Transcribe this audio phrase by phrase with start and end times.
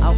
[0.00, 0.14] 好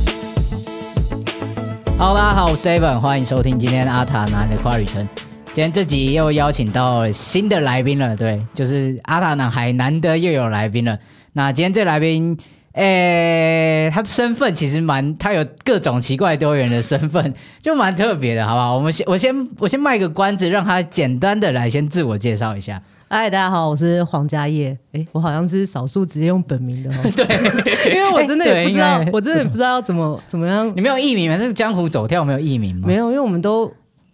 [1.99, 5.09] ，Hello，大家好，我是 Seven，欢迎收听今天阿塔男的跨旅程。
[5.47, 10.97] 今天这集又邀请到新的来宾了，对，就是阿塔男孩难得又有来宾了。
[11.33, 12.39] 那今天这来宾，
[12.75, 18.77] 诶，他的身份其实蛮，他有各种奇怪多元的身份，就蛮特别的，好不好？
[18.77, 22.81] 我们先，我先，我先卖个关子，让他简单的来先自我介绍一下。
[23.13, 24.79] 嗨，大家好，我是黄家业。
[24.93, 26.95] 哎，我好像是少数直接用本名的哦。
[27.17, 27.27] 对，
[27.93, 30.73] 因为我真的也不知道我真的也不知道要怎么怎么样。
[30.77, 31.37] 你没有艺名吗？
[31.37, 32.83] 这是江湖走跳，没有艺名吗？
[32.87, 33.69] 没有，因为我们都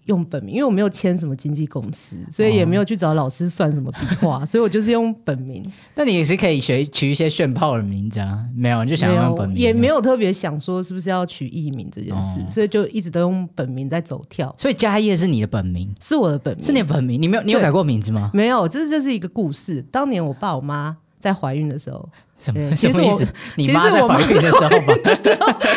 [0.06, 5.64] 用本名，因为我没有签什么经纪公司，所以也没有去找老师算什么笔画，所以我就是用本名。
[5.94, 9.86] 那你也是可以学取一些炫炮的名字啊，没有，你就想要用本名，也没。
[9.86, 18.30] 有特别想说是不是要取艺名这件事，哦所以就一直都用本名在走跳，所以家业是你的本名，是我的本名，是你的本名，你没有，你有改过名字吗？
[18.34, 19.80] 没有，这就是一个故事。
[19.90, 23.32] 当年我爸我妈在怀孕的时候，什么其实我什么意思？
[23.56, 24.94] 你妈在怀孕的时候吧？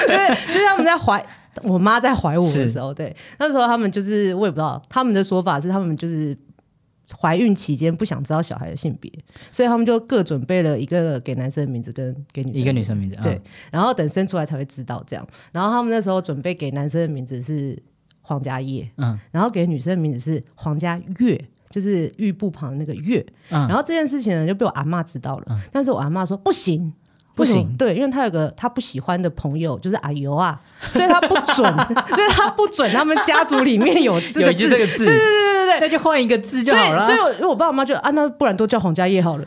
[0.08, 1.26] 对，就是他们在怀
[1.64, 6.38] 我妈在怀我的时候，对，那时候他们就是我也不知道，他们的说法是他们就是
[7.20, 9.12] 怀孕期间不想知道小孩的性别，
[9.52, 15.28] 所以他们就各准备了一个给男生的名字跟给女生一个的名字女生名字，对嗯，然后等生出来才会知道这样。
[15.52, 17.82] 然后他们那时候准备给男生的名字是
[18.22, 21.40] 黄家业，嗯然后给女生的名字是黄家月。
[21.70, 26.92] 就是玉部旁的那个月，嗯然后这件事情呢就被我阿嬷知道了，但是我阿嬷说不行，
[27.40, 27.76] 不行。
[27.78, 30.60] 对，因为他有个他不喜欢的朋友就是阿尤啊，
[30.94, 31.56] 所以他不准，
[32.08, 37.06] 所以他不准他们家族里面有这有个字，一句这个字，对对对对，那就换一个字就好了。
[37.06, 39.46] 所以我因为我爸我妈就啊，那不然都叫黄家业好了，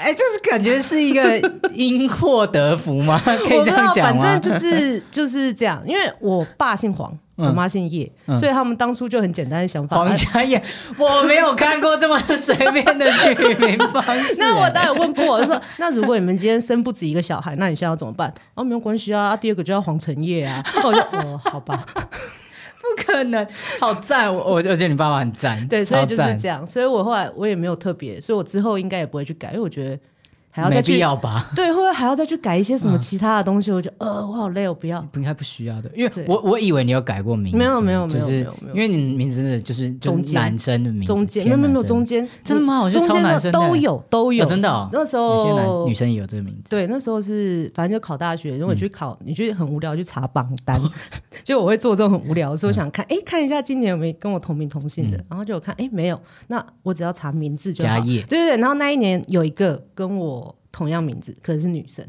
[0.00, 1.38] 哎，就是感觉是一个
[1.74, 3.20] 因祸得福吗？
[3.24, 4.22] 可以这样讲吗？
[4.24, 9.96] 反正就是 就是这样，因为我爸姓黄，嗯我妈姓叶，嗯所以他们当初就很简单的想法。
[9.96, 10.62] 黄啊家叶，
[10.98, 14.36] 我没有看过这么随便的取名方式。
[14.40, 18.32] 那我当然有问过，我就说，那如果你们今天生不止一个小孩，那你现在要怎么办？
[18.54, 20.64] 哦，没有关系啊，啊第二个就叫黄承业啊。
[20.82, 21.84] 我就哦，好吧，
[22.96, 23.46] 不可能，
[23.78, 24.32] 好赞！
[24.32, 26.66] 我我我觉得你爸爸很赞，对，所以就是这样。
[26.66, 29.98] 所以我后来我也没有特别，所以我之后应该也不会去改，因为我觉得
[30.50, 31.50] 还要没必再去要吧？
[31.54, 33.70] 对，会不会还要再去改一些什么其他的东西？
[33.70, 35.00] 我就呃，我好累，我不要。
[35.12, 40.40] 不应该不需要的，因为我我以为你有改过名字，没有没有没有因为你名字真的就是就是中间。
[40.40, 41.44] 男生的名字，中间。
[41.44, 42.80] 没有没有没有中间，间，真的吗？
[42.82, 44.88] 我觉得超中间的男生都有都有，哦真的哦。
[44.92, 50.80] 那时有些男候女生也有这个名字，对，那时候是反正就考大学，如果你去考，嗯你去很无聊去查榜单，
[51.44, 57.90] 就我会做这种很无聊所以，我想看，哎，看一下今年有没有跟我同名同姓的，然后就有看，哎，没有，那我只要查名字就好。
[57.90, 58.22] 嗯家业。
[58.22, 60.39] 对对对，然后那一年有一个跟我
[60.72, 62.06] 同样名字，可是是女生，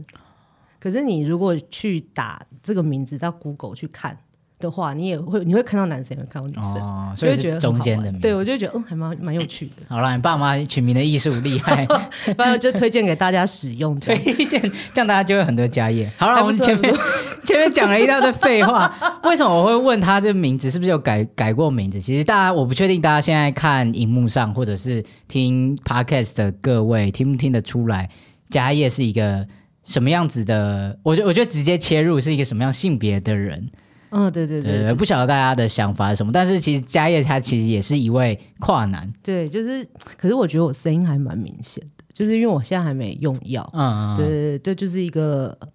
[0.80, 4.18] 可是你如果去打这个名字到 Google 去看
[4.60, 6.76] 的话，你也会你会看到男生，也会看到女生。
[6.76, 8.20] 哦，所以觉得很好间的名字。
[8.20, 11.86] 对，我就觉得嗯，还蛮蛮有趣的，好了，你爸妈取名的艺术厉害，
[12.38, 13.98] 反正就推荐给大家使用。
[14.02, 14.62] 推荐
[14.94, 16.10] 这样大家就会很多家业。
[16.18, 16.94] 好了，我们前面
[17.44, 22.00] 前面讲了一大堆废话，为什么我会问他这个名字是不是有改改过名字？
[22.00, 28.08] 其实大家我不确定大家现在看荧幕上或者是听 podcast 的各位听不听得出来，
[28.52, 29.48] 家业是一个
[29.84, 31.00] 什么样子的？
[31.02, 33.72] 我觉得我觉得直接切入是一个什么样性别的人。
[34.14, 45.68] 嗯，对对对对对，不晓得大家的想法是什么，但是其实家业他其实也是一位跨男，对，就是，可是我觉得我声音还蛮明显的，就是因为我现在还没用药，嗯，嗯对嗯对对，就是一个呃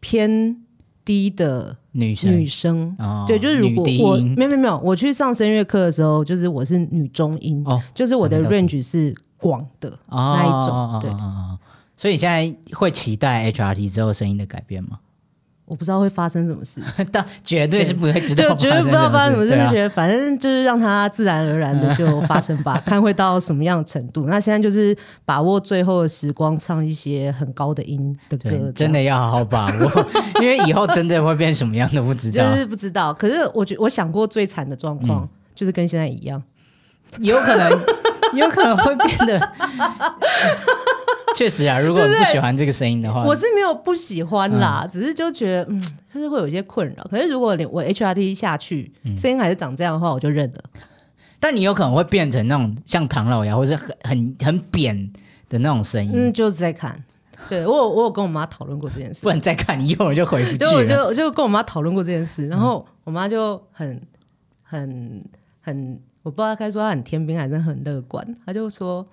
[0.00, 0.56] 偏
[1.04, 2.32] 低的女生。
[2.32, 2.96] 女生。
[2.98, 4.34] 哦对，就是如果我音。
[4.34, 11.10] 没有没有没有，我去上声乐课的时候，就是我是女中音，哦就是我的 range 是广的哦那一种，对
[12.02, 14.98] 所以你现在会期待 HRT 之后声音的改变吗？
[15.66, 16.82] 我不知道会发生什么事，
[17.12, 24.26] 但绝对是不会知道，就绝对不知道发生什么事，啊就觉得反正就是让它自然而然的就发生吧， 看会到什么样的程度。
[24.26, 30.06] 那现在就是把握最后的时光，唱一些很高的音的歌，，真的要好好把握，
[30.42, 33.14] 因为以后真的会变什么样都不知道就，是不知道。
[33.14, 36.42] 可是我觉我想过最惨的状嗯况，就是跟现在一样。
[37.20, 37.70] 有可能，
[38.34, 39.52] 有可能会变得。
[41.36, 47.04] 确实啊，如果你不喜欢这个声音的话，我是没有不喜欢啦，只是就觉得嗯，就是会有一些困扰。
[47.10, 50.64] 可是如果你我 HRT 下去，嗯声音还是长这样的话，我就认了。
[51.40, 55.12] 但你有可能会变成那种像唐老鸭，或是很很很扁
[55.48, 57.02] 的那种声音，嗯，就是在看。
[57.48, 60.94] 对我有我有跟我妈讨论过这件事不，然再看你一会儿就回不去就我就。
[61.06, 64.00] 我就跟我妈讨论过这件事，然后我妈就很
[64.62, 65.24] 很
[65.60, 69.04] 很，我不知道该说她很天兵还是很乐观，她就说。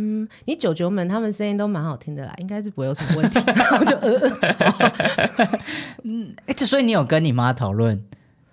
[0.00, 3.38] 嗯，你九九们他们声音都蛮好听的啦，应该是不会有什么问题。
[3.78, 5.48] 我就呃，
[6.04, 8.00] 嗯哎，这所以你有跟你妈讨论，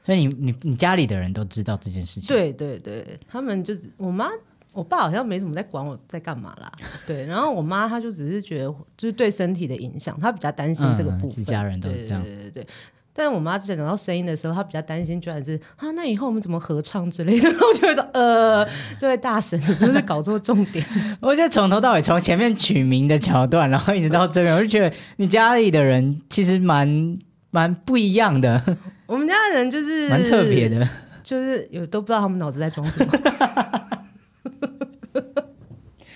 [0.04, 4.28] 所以你你你家里的人都知道这件事情。，对对对，他们就是我妈，
[4.74, 6.72] 我爸好像没怎么在管我在干嘛啦，
[7.06, 8.66] 对，然后我妈她就只是觉得
[8.98, 12.68] 就是对身体的影响，她比较担心这个部分，嗯家人都是这样对对对对。
[13.18, 18.68] 但是我妈之前讲到声音的时候，她比较担心，居然是啊，那以后我们怎么合唱之类的， 然后我就会说呃，
[18.98, 20.86] 这位大神，你是不是搞错重点？
[21.22, 27.18] 我觉得从头到尾，从前面取名的桥段，然后一直到这边，我就觉得你家里的人其实蛮
[27.52, 28.62] 蛮不一样的，
[29.06, 30.88] 我们家的人就是 蛮特别，的。
[31.24, 33.12] 就是有都不知道他们脑子在装什么。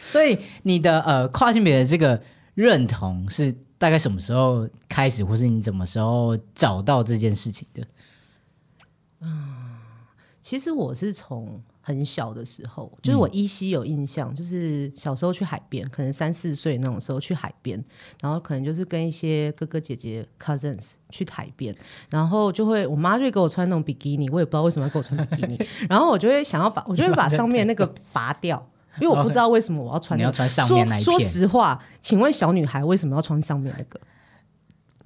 [0.04, 2.22] 所以你的呃跨性别的这个
[2.54, 7.84] 认同是大概什么时候开始，或是你什么时候找到这件事情的？
[9.22, 9.56] 嗯
[10.42, 17.84] 其实我是从很小的时候，就是我依稀有印象，就是小时候去海边，可能三四岁那种时候去海边，
[18.22, 21.76] 然后可能就是跟一些哥哥姐姐 cousins 去海边，
[22.10, 28.68] 然后就会我妈就会给我穿那种比基尼，我也不知道为什么要给我穿比基尼， 然后我就会想要把，我就会把上面那个拔掉。
[29.02, 31.20] 因为我不知道为什么我要穿、那个，你要穿上面那一片说。
[31.20, 34.00] 说实话，请问小女孩为什么要穿上面那个？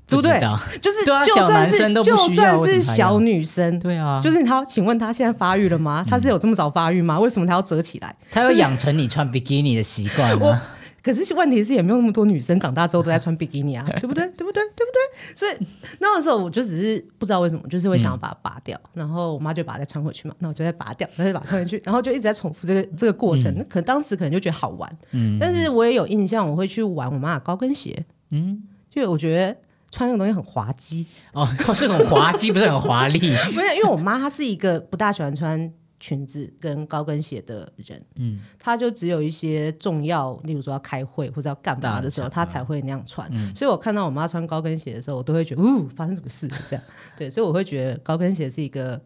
[0.06, 0.38] 对不对？
[0.82, 6.06] 就是对啊小就算是男生都不就算是小女生，对啊，就是她，请问她现在发育了吗？
[6.08, 7.18] 她是有这么早发育吗？
[7.18, 8.14] 为什么她要折起来？
[8.30, 10.62] 她要养成你穿比基尼的习惯我啊。
[11.04, 14.26] 可是问题是也没有那么多女生长大之后都在穿比基尼啊， 对不对？
[14.38, 14.64] 对不对？
[14.76, 15.36] 对不对？
[15.36, 15.68] 所以
[16.00, 23.54] 那个时候我就只是不知道为什么，就是会想要把它拔掉，然后我妈就把它再穿回去嘛，那我就再拔掉，然后再把它穿回去，然后就一直在重复这个这个过程。
[23.70, 29.56] 可能当时可能就觉得好玩，嗯但是我也有印象，我会去玩我妈的高跟鞋，嗯，就我觉得
[29.92, 31.46] 穿那个东西很滑稽，哦，
[31.76, 33.20] 是很滑稽，不是很华丽。
[33.54, 35.72] 不是因为我妈她是一个不大喜欢穿
[36.04, 43.26] 裙子跟高跟鞋的人，嗯，他就只有一些重要，例如说要开会或者要干嘛的时候，大的场合她才会那样穿。
[43.32, 43.56] 嗯。
[43.56, 46.58] 所以我看到我妈穿高跟鞋的时候，我都会觉得，呜，发生什么事了？
[46.70, 46.84] 这样，
[47.16, 49.00] 对，所以我会觉得高跟鞋是一个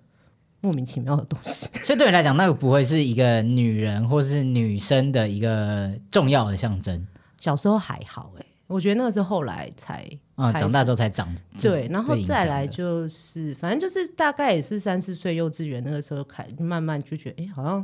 [0.59, 1.69] 莫名其妙的东西。
[1.85, 7.05] 所以对你来讲，那个不会是一个女人或是女生的一个重要的象征。
[7.37, 10.05] 小时候还好、欸，我觉得那个是后来才
[10.35, 11.27] 啊、长大之后才长。
[11.59, 17.83] 对，然后再来就是，反正就是大概也是三四岁幼稚园那个时候开，慢慢就觉得，哎、好像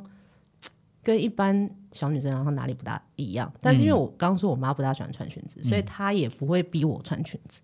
[1.02, 3.52] 跟一般小女生好像哪里不大一样。
[3.60, 7.62] 但是因为我刚刚说我妈不大喜欢穿裙子，所以她也不会逼我穿裙子。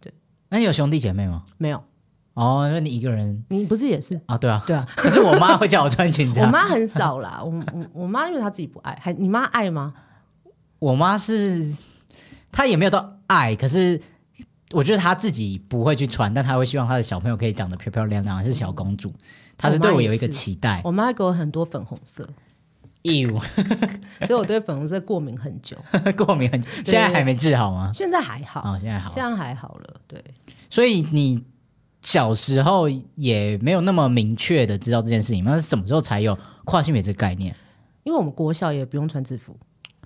[0.00, 0.12] 对
[0.48, 1.44] 那你有兄弟姐妹吗？
[1.56, 1.82] 没有，
[2.34, 4.20] 哦，那你一个人你不是也是？
[4.26, 4.36] 啊？
[4.36, 6.46] 对啊，对啊，可是我妈会叫我穿裙子、啊。
[6.46, 7.40] 我妈很少啦。
[7.42, 9.94] 我我我妈因为她自己不爱，还你妈爱吗？
[10.80, 11.64] 我妈是，
[12.50, 14.00] 她也没有到爱，可是
[14.72, 19.12] 我觉得她自己不会去穿，但她会希望她的小朋友可以长得漂漂亮亮，是小公主。
[19.56, 20.80] 她是对我有一个期待。
[20.84, 22.28] 我妈给我很多粉红色，
[23.02, 23.38] 哟，
[24.26, 25.76] 所以我对粉红色过敏很久。
[26.16, 27.90] 过敏很久，现在还没治好吗？
[27.92, 29.10] 现在还好，哦，现在好。
[29.12, 30.00] 现在还好了。
[30.06, 30.22] 对，
[30.70, 31.42] 所以你
[32.02, 37.54] 小时候也没有那么明确的知道这件事情，那是什么时候才有跨性别这个概念？
[38.04, 39.56] 因为我们国小也不用穿制服，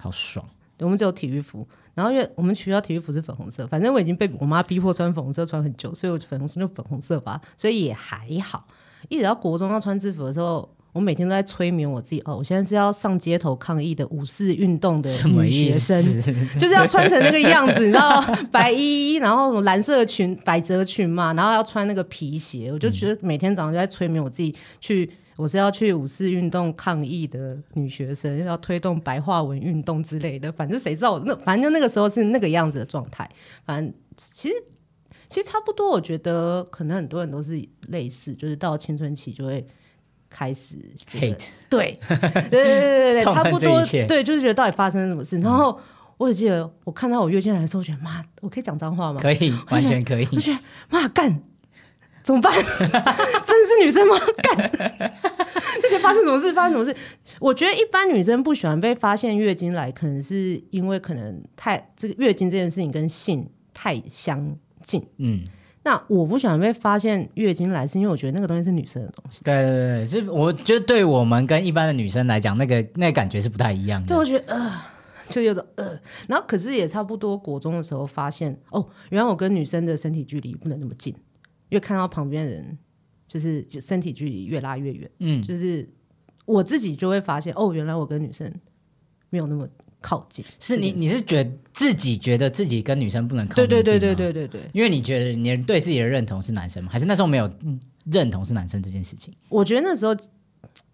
[0.01, 0.45] 好爽！
[0.79, 1.69] 我们只有体育服。
[1.95, 8.67] 然后因为我们学校体育服是粉红色，反正我已经被我妈逼迫穿粉红色穿很久，所以我粉红色就粉红色吧，所以也还好。
[9.09, 16.03] 一直到国中要穿制服的时候，我每天都在催眠我自己，哦，我现在是要上街头抗议的五四运动的女学生，
[16.59, 25.11] 就是要穿成那个样子，你知道，白衣，然后蓝色裙、百褶裙嘛，然后要穿那个皮鞋，我就觉得每天早上就在催眠我自己去。
[25.35, 30.53] 我是要去五四运动抗议的女学生，要推动白话文运动之类的。
[30.53, 33.29] 反正谁知道我那，反正就那个时候是那个样子的状态。
[33.65, 34.55] 反正其实
[35.31, 39.67] 其实差不多，我觉得可能很多人都是类似，就是到青春期就会
[40.33, 41.31] 开始对
[41.69, 45.39] 对对对对对， 差不多对，就是觉得到底发生了什么事。
[45.41, 45.79] 然后
[46.17, 49.21] 我只记得我看到我月经来的时候，我觉得妈，我可以讲脏话吗？
[49.21, 50.29] 可以，完全可以。
[50.33, 50.59] 我觉得
[50.89, 51.43] 妈干。
[52.25, 52.55] 怎么办？
[52.55, 54.15] 真的是女生吗？
[54.45, 54.71] 干，
[55.83, 56.53] 就觉得发生什么事？
[56.53, 56.97] 发生什么事？
[57.41, 65.05] 我觉得一般女生不喜欢被发现月经来，可能是因为可能太这个月经这件事情跟性太相近。
[65.17, 65.41] 嗯，
[65.85, 69.43] 那我不喜欢被发现月经来，是因为我觉得那个东西是女生的东西。
[69.43, 74.17] 对对对，是我觉得对我们跟一般的女生来讲，那个那个感觉是不太一样对，的。
[74.17, 74.81] 我觉得呃，
[75.29, 75.99] 就有种呃，
[76.29, 81.13] 然后可是也差不多国中的时候发现，哦，原来我跟女生的身体距离不能那么近，
[81.69, 82.79] 因为看到旁边人
[83.27, 85.89] 就是身体距离越拉越远，嗯，就是
[86.45, 88.49] 我自己就会发现，哦，原来我跟女生
[89.31, 89.67] 没有那么
[90.03, 90.45] 靠近。
[90.61, 96.91] 是你你是觉得自己觉得自己跟女生不能靠对对对对对对对，因为你觉得你对自己的认同是男生吗？
[96.93, 97.81] 还是那时候没有嗯
[98.11, 99.33] 认同是男生这件事情？
[99.49, 100.15] 我觉得那时候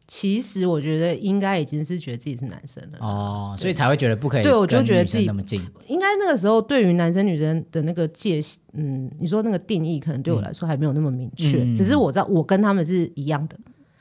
[0.07, 2.99] 其实我觉得应该已经是觉得自己是男生了。
[3.01, 5.61] 哦，所以才会觉得不可以对我就觉得自己那么近。
[5.87, 13.59] 应该那个时候对于男生女生的那个界限，嗯，你说那个定义可能对我来说还没有那么明确，嗯只是我知道我跟他们是一样的，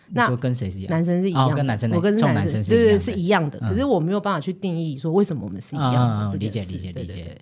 [0.10, 0.92] 那说跟谁是一样？
[0.92, 6.38] 男生是一样的，哦跟男生我跟冲男生是一样的对对是一样的，嗯可是我没有办法去定义说为什么我们是一样的。
[6.38, 7.38] 理解理解理解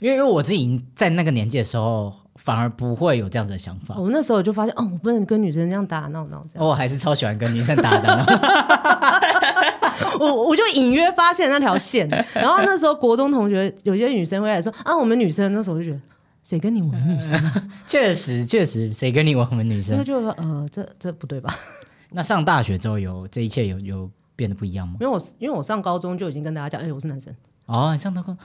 [0.00, 3.94] 因为因为我自己在那个年纪的时候，反而不会有这样子的想法。
[3.98, 6.66] 我那时候就发现，哦，我不能跟女生这样打打闹闹这样。
[6.66, 8.24] 我还是超喜欢跟女生打打闹。
[10.18, 16.00] 我我就隐约发现那条线，然后那时候国中同学有些女生会来说啊，我们女生那时候我就觉得
[16.42, 17.38] 谁跟你我们女生，
[17.86, 19.98] 确实确实，谁跟你我们女生？
[19.98, 21.54] 那就说呃，这这不对吧？
[22.12, 24.96] 那上大学之后有这一切有有变得不一样吗？
[25.00, 27.34] 因为我因为我上高中就已经跟大家讲，哎、我是男生，
[27.66, 28.36] 哦，你上高中，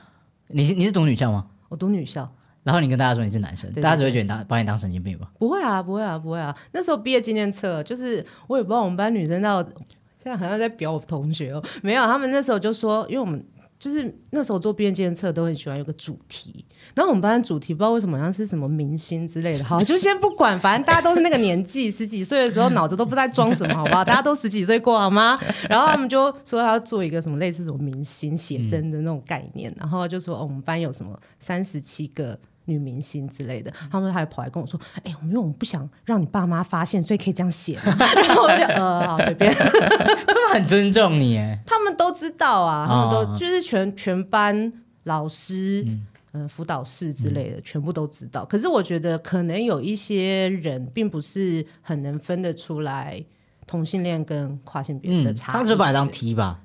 [0.47, 1.47] 你是你是读女校吗？
[1.69, 2.29] 我读女校，
[2.63, 5.31] 然后你跟大家说你是男生，对对大家只会觉得把你当神经病吧？
[5.39, 6.55] 不会啊，不会啊，不会啊。
[6.71, 13.43] 那时候毕业纪念册，就是我也不知道我们班女生到现在好像在表我同学哦，没有，他们那时候就说，因为我们
[13.85, 16.65] 就是那时候做毕业纪念册都很喜欢有个主题，
[16.95, 24.03] 然后我们班的主题不知道为什么好像是什么明星之类的，好，就先不管，反正大家都是那个年纪，十几岁的时候脑子都不知道在装什么，好不好？
[24.03, 25.39] 大家都十几岁过好吗？
[25.69, 32.39] 然后他们就说要做一个什么类似什么明星写真的那种概念，然后就说，我们班有什么三十七个。
[32.65, 37.77] 女明星之类的，他们还跑来跟我说：“哎、我们因为我们不想让你爸妈发现，所以可以这样写。
[37.85, 39.53] ”然后我就呃，好随便。
[39.55, 41.59] 他们很尊重你哎。
[41.65, 44.71] 他们都知道啊，他们都、哦就是全全班
[45.03, 48.43] 老师、嗯、呃辅导室之类的，全部都知道。
[48.45, 53.23] 可是我觉得可能有一些人并不是很能分得出来
[53.67, 55.53] 同性恋跟跨性别的嗯，差异。
[55.53, 56.59] 他们是把你当 T 吧？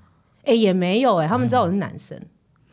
[0.45, 2.19] 哎、也没有哎、他们知道我是男生。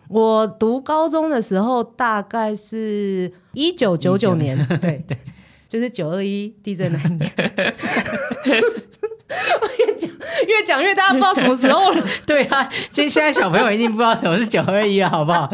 [0.07, 5.17] 我读高中的时候，大概是一九九九年，对 对，
[5.67, 7.31] 就是九二一地震那一年。
[9.61, 10.09] 我越讲
[10.47, 12.05] 越讲越大家不知道什么时候了。
[12.25, 15.47] 对啊，其实现在小朋友一定不知道什么是九二一了，好不好？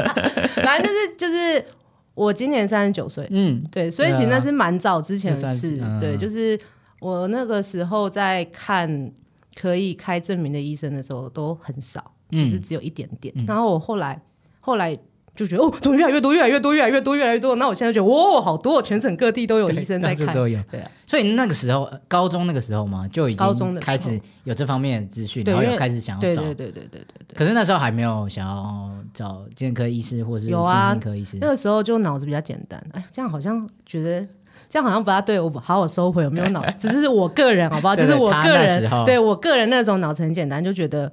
[0.56, 1.66] 反正就是就是
[2.14, 5.82] 我今年三十九岁，嗯，对，所以其实那是蛮早之前的事。
[6.00, 6.60] 对，就是
[7.00, 9.12] 我那个时候在看
[9.56, 13.34] 可以开证明的医生的时候都很少，嗯就是只有一点点。
[13.48, 14.22] 然后我后来
[14.64, 14.98] 后来。
[15.36, 17.56] 就觉得哦，怎么越来越多，越来越多，越来越多，越来越多。
[17.56, 20.32] 那我现在觉得，哇，好多，全省各地都有对医生在看。
[20.32, 20.60] 都有。
[20.70, 26.44] 对啊，所以那个时候，呃高中那个时候嘛，就已经的开始有这方面的资讯，然后有对因为开始想要找。
[26.44, 27.36] 对对对对对对对。
[27.36, 31.48] 可是那时候还没有想要找健科医师或是有啊心科医师那。
[31.48, 34.22] 个时候就脑子比较简单，哎，这样好像觉得
[34.70, 37.96] 这样好像不大对，我好好收回，我没有脑， 只是我个人好不好？
[37.96, 41.12] 就是我他个人对我个人那种脑子很简单，就觉得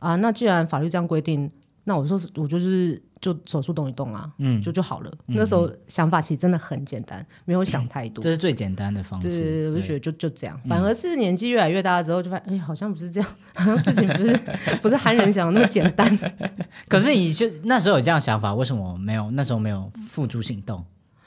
[0.00, 1.50] 啊，那既然法律这样规定，
[1.84, 5.12] 那我说是我就是就手术动一动啊，嗯，就就好了。
[5.26, 8.30] 那时候想法其实真的很简单，没有想太多这。
[8.30, 9.68] 是最简单的方对对对，式。
[9.70, 14.36] 我就觉得就就这样，反而是年纪越来越大之后，就发现哎，好像不是这样，好像事情不是
[14.80, 16.18] 不是憨人想的那么简单。
[16.88, 19.30] 可是你就那时候有这样想法，为什么没有？
[19.32, 20.84] 那时候没有付诸行动？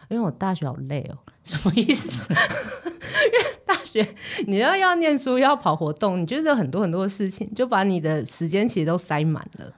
[0.10, 2.34] 因为我大学好累哦， 什么意思？
[2.34, 4.08] 因为大学
[4.48, 9.74] 你要要念书，要跑活动，你就是有很多很多的事情，就把你的时间其实都塞满了。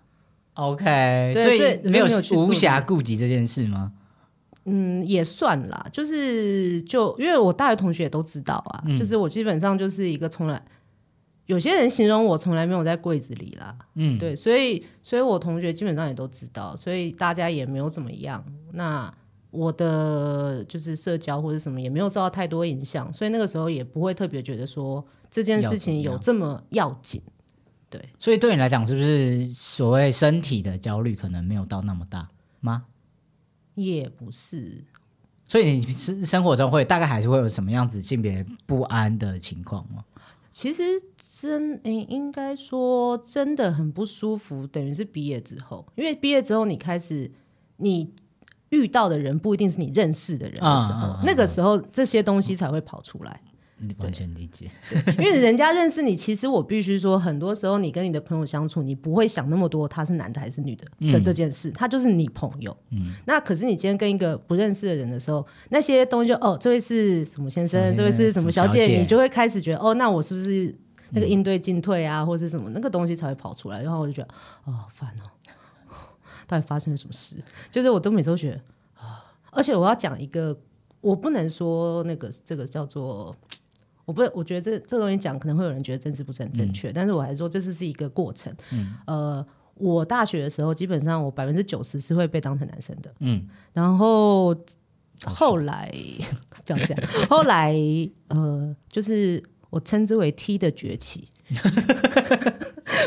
[0.60, 3.94] OK，所所以以没有无暇顾及这件事吗？
[4.66, 10.62] 嗯，也算啦，就是就因为我大学同学也都知道啊，嗯就是我基本上就是一个从来
[11.46, 18.44] 有些人形容我从来没有在柜子里啦，嗯，对，所以所以我同学基本上也都知道，所以大家也没有怎么样。
[18.74, 19.12] 那
[19.50, 27.20] 我的就是社交或者什么也没有受到太多影响，所以那个时候也不会特别觉得说这件事情有这么要紧。
[27.90, 32.30] 对，所以对你来讲，是不是所谓身体的焦虑可能没有到那么大
[32.60, 32.86] 吗？
[33.76, 34.84] 也不是，
[35.48, 40.04] 所以你生生活中会大概还是会有什么样子性别不安的情况吗？
[40.52, 40.84] 其实
[41.18, 47.32] 真诶、应该说真的很不舒服，等于是毕业之后，因为毕业之后你开始
[47.78, 48.14] 你
[48.70, 53.42] 遇到的人不一定是你认识的人的时候，嗯嗯嗯那个时候这些东西才会跑出来。
[53.82, 54.70] 你完全理解。
[55.18, 62.76] 因为人家认识你，其实我必须说，很多时候你跟你的朋友相处，你不会想那么多他是男的还是女的的这件事，他就是你朋友。
[62.92, 70.76] 嗯，那可是你今天跟一个不认识的人的时候，那些东西就哦，这位是什么先生，这位是什么小姐，你就会开始觉得哦，那我是不是
[71.12, 73.82] 那个应对进退啊，或是什么那个东西才会跑出来？
[73.82, 74.28] 然后我就觉得
[74.66, 75.96] 哦，烦哦，
[76.46, 77.38] 到底发生了什么事？
[77.72, 78.58] 就是我都每次都觉得
[79.02, 80.54] 啊，而且我要讲一个，
[81.00, 83.34] 我不能说那个这个叫做。
[84.10, 88.52] 我不，我觉得这这东西讲可能会有人觉得政治不是很正确，但是我还是说这是是一个过程。
[89.06, 94.56] 呃，我大学的时候，基本上我百分之九十是会被当成男生的，嗯，然后
[95.26, 95.94] 后来
[96.66, 97.76] 不要这样，后来
[98.30, 101.28] 呃，就是我称之为 T 的崛起。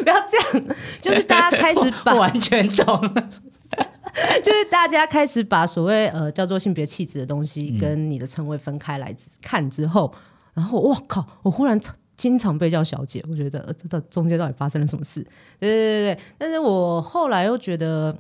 [0.04, 3.00] 不要这样，就是大家开始 把完全懂。
[4.42, 10.12] 就是大家开始把所谓呃叫做性别气质的东西跟你的称谓分开来看之后，
[10.54, 11.80] 然后哇靠，我忽然
[12.16, 15.22] 经常被叫小姐，我觉得呃这中间到底发生了什么事？
[15.58, 18.16] 对对对对，但是我后来又觉得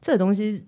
[0.00, 0.64] 这个东西。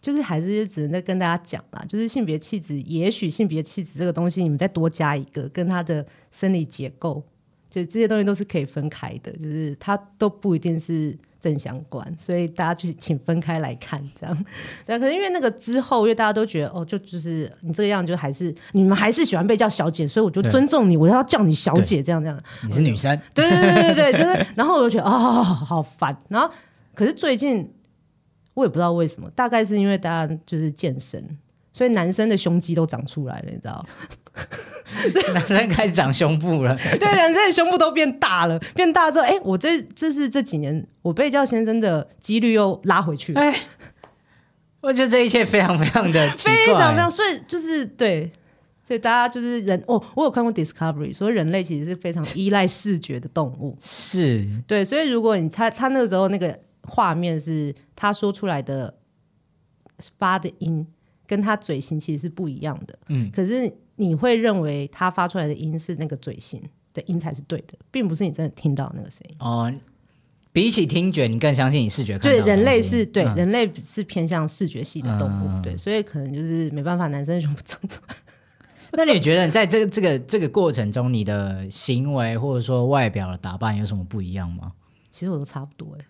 [0.00, 7.22] 就是还是只能再跟大家讲啦，就是性别气质，也许性别气质这个东西，你们再多加一个，跟他的生理结构，
[7.68, 14.44] 就这些东西都是可以分开的，就是它都不一定是正相关，所以大家就请分开来看，这样。
[14.86, 22.40] 对，可是因为那个之后，因为大家都觉得哦，就就是你这个样，就还是你们还是喜欢被叫小姐，所以我就尊重你，我要叫你小姐，这样这样。
[22.64, 26.16] 你是女生，对对对对对，就是，然后我就觉得哦，好烦。
[26.28, 26.50] 然后，
[26.94, 27.72] 可是最近。
[28.54, 31.24] 我也不知道为什么，大概是因为大家就是健身，
[31.72, 33.86] 所以男生的胸肌都长出来了，你知道？
[35.32, 43.32] 男生开始长胸部了， 对，男生的胸部都变大了，变大之后，哎，我这这是这几年我被叫先生的几率又拉回去。
[43.32, 43.40] 了。
[43.40, 43.54] 哎，
[44.80, 48.30] 我觉得这一切非常非常的非常非常，所以就是对，
[48.84, 54.46] 所以大家就是人哦，我有看过 Discovery，所以人类其实是非常依赖视觉的动物，是。
[54.66, 56.58] 对，所以如果你他他那个时候那个。
[56.90, 58.94] 画面是他说出来的
[60.18, 60.86] 发的音，
[61.28, 62.98] 跟他嘴型其实是不一样的。
[63.08, 66.60] 嗯，可是你会认为他发出来的音是那个嘴型
[66.92, 69.36] 的音才是对的，并不是你真的听到那个声音。
[69.38, 69.72] 哦，
[70.52, 72.18] 比起听觉，你更相信你视觉。
[72.18, 78.16] 对，人类是对人类是偏向视觉系的动物，对，所以可能就是没办法，男生胸部长出来。
[78.92, 84.72] 那你觉得在这个这个这个过程中，你的行为或者说外表的打扮有什么不一样吗？
[85.10, 86.04] 其实我都差不多哎。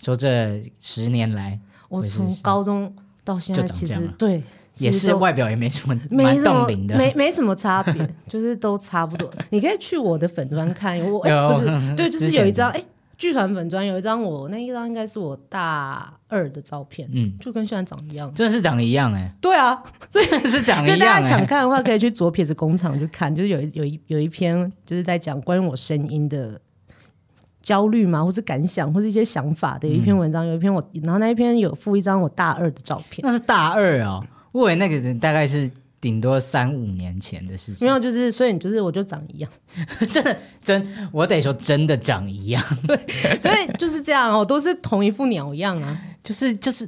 [0.00, 1.58] 说这十年来，
[1.88, 4.42] 我从高中到现在，其实对，
[4.78, 9.32] 也是外表也没什么蛮动龄的，没没什么差别，就是都差不多。
[9.50, 12.84] 你可以去我的粉砖看，我不是对， 就是有一张哎，
[13.16, 20.98] 剧团粉砖有一张我那一张应该是我大二的照片，嗯，就跟现在长一样，真的是长一样哎，对啊， 所以是长一样。
[20.98, 26.60] 就大家想看的话，可以去左撇子工厂去看，就是有一有一有一篇就是在讲关于我声音的。
[27.64, 29.76] 焦虑嘛，或是感想，或是一些想法？
[29.78, 33.26] 的一篇文章，有一篇我，然后那一篇有附一张我大二的照片。
[33.26, 35.68] 那是大二哦，我以为那个人大概是
[36.00, 37.86] 顶多三五年前的事情。
[37.86, 39.50] 没有，就是所以你就是我就长一样，
[40.12, 42.62] 真的真，我得说真的长一样。
[42.86, 42.96] 对，
[43.40, 46.84] 所以就是这样哦，都是同一副鸟样啊，就是就是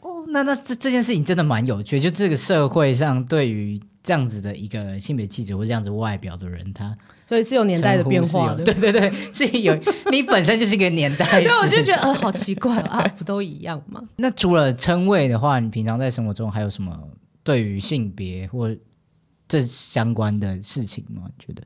[0.00, 6.96] 哦，那那这这件事情真的蛮有趣，就这个社会上对于这样子的一个性别气质或这样子外表的人，他。
[7.28, 9.76] 所以是有年代的变化的，对对对， 是有
[10.12, 11.26] 你本身就是一个年代。
[11.42, 14.00] 对，我就觉得呃，好奇怪啊，不都一样吗？
[14.14, 16.96] 那除了称谓的话，你平常在生活中还有什么
[17.42, 18.72] 对于性别或
[19.48, 21.22] 这相关的事情吗？
[21.36, 21.64] 觉得？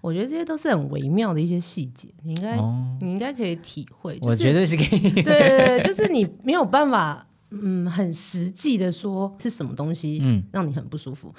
[0.00, 2.56] 我觉得这些都是很微妙的一些细节，你应该
[3.02, 4.18] 你应该可以体会。
[4.22, 5.10] 我绝对是可以。
[5.10, 11.34] 对对对， 就是你没有办法，嗯，很实际的说是什么东西，嗯，让你很不舒服。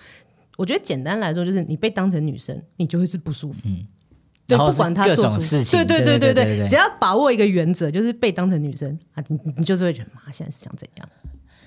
[0.57, 3.59] 我觉得简单来说，就是你被当成女生，你就会是不舒服。
[3.65, 3.85] 嗯，
[4.45, 11.09] 对，不管他做事情，对对对对对，只要把握一个原则，就是被当成女生啊，你你就是会觉得妈现在是想怎样？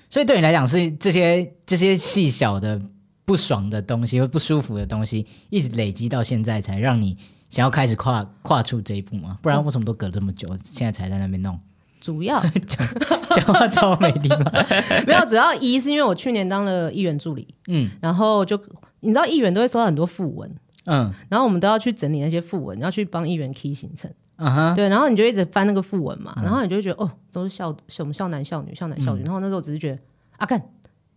[0.09, 2.81] 所以对你来讲，是这些这些细小的
[3.25, 7.17] 不爽的东西或不舒服的东西，一直累积到现在，才让你
[7.49, 9.37] 想要开始跨跨出这一步吗？
[9.41, 11.59] 不然为什么都隔这么久，现在才在那边弄？
[11.99, 12.41] 主要。
[13.35, 14.51] 讲话超美丽吗？
[15.05, 18.59] 没有，主要一是因为我去年当了议员助理，嗯，然后就
[19.01, 20.49] 你知道议员都会收到很多副文，
[20.85, 29.99] 嗯，然后我们都要去整理那些副文，要去帮议员 key 行程，嗯哼，对，然后你就一直翻那个副文嘛，然后你就觉得哦，都是校什么校男校女校男校女，然后那时候只是觉得
[30.37, 30.61] 啊，看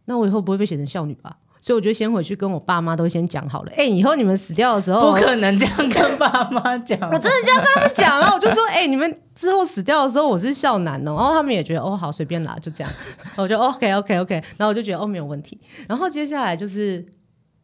[0.04, 1.36] 那我以后不会被写成校女吧？
[1.60, 3.72] 所以我就先回去跟我爸妈都先讲好了。
[3.76, 6.98] 哎，以后你们死掉的时候，不可能这样跟爸妈讲。
[7.12, 11.14] 我真的这样跟他们讲啊，我就说，哎，你们之后死掉的时候，我是孝男哦。
[11.16, 12.90] 然后他们也觉得，哦，好，随便啦，就这样。
[13.36, 14.34] 我就 OK OK OK。
[14.56, 15.60] 然后我就觉得，哦，没有问题。
[15.86, 17.04] 然后接下来就是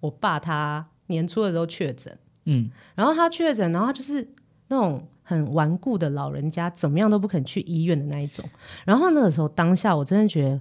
[0.01, 4.29] 我爸他年初的时候确诊，嗯，然后他确诊，然后就是
[4.69, 8.45] 那种很顽固的老人家，怎么样都不肯去医院的那一种。
[8.85, 10.61] 然后那个时候当下，我真的觉得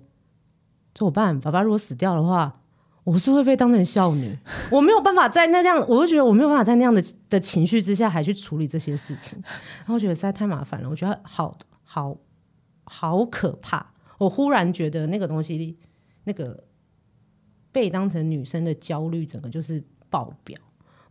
[0.94, 1.34] 就我爸？
[1.34, 2.62] 爸爸如果死掉的话。
[3.06, 4.38] 我是会被当成少女，
[4.70, 9.42] 我没有办法在那样，我就觉得我没有办法在那样的的情绪之下还去处理这些事情，
[9.80, 12.18] 然后觉得实在太麻烦了，我觉得好好
[12.84, 13.94] 好可怕。
[14.18, 15.78] 我忽然觉得那个东西，
[16.26, 16.64] 那个
[17.72, 20.58] 被当成女生的焦虑，整个就是爆表。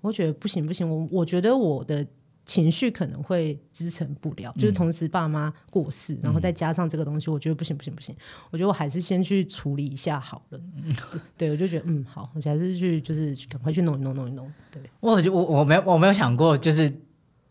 [0.00, 2.06] 我觉得不行不行，我我觉得我的。
[2.46, 8.14] 情绪可能会支撑不了，就是同时爸妈过世，然后再加上这个东西，我觉得不行不行不行，
[8.50, 10.60] 我觉得我还是先去处理一下好了。
[11.38, 14.52] 对，我就觉得嗯好，我还是去就是赶快去弄一弄弄一弄。
[14.70, 16.92] 对，我就我我没有我没有想过，就是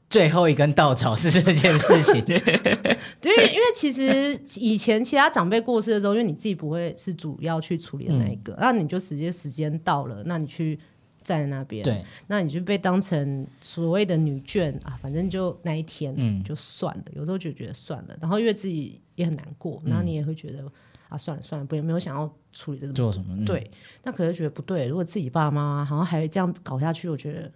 [0.10, 2.24] 最后一根稻草是这件事情。
[3.20, 10.80] 对，因为因为其实以前其他长辈过世的时候，因为你自己不会是主要去处理的那一个，那你就直接时间到了，那你去。
[11.24, 17.04] 站在那边，对，那你就被当成所谓的女眷啊，反正就那一天，嗯就算了。
[17.16, 20.64] 有时候就觉得算了，然后因为自己也很难过，然后你也会觉得、
[21.10, 22.94] 啊，算了算了，不没有想要处理这个。
[22.94, 23.26] 做什么？
[23.30, 23.70] 嗯，对，
[24.04, 27.52] 那可是觉得不对，如果自己爸妈好像还这样搞下去，我觉得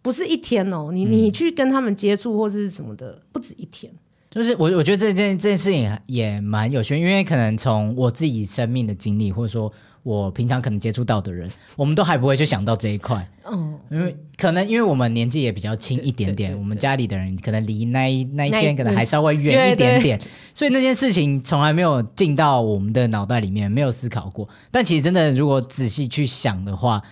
[0.00, 3.92] 不是一天哦，你嗯你去跟他们接触或是什么的，不止一天。
[4.30, 20.20] 就是我我觉得这件这件事情也也蛮有趣，因为可能从我自己生命的经历，或者说我平常可能接触到的人，我们都还不会去想到这一块，嗯，因为可能因为我们年纪也比较轻一点点，我们家里的人可能离那一那一天可能还稍微远一点点，
[20.54, 24.48] 所以那件事情从来没有进到我们的脑袋里面，没有思考过。
[24.70, 27.02] 但其实真的，如果仔细去想的话，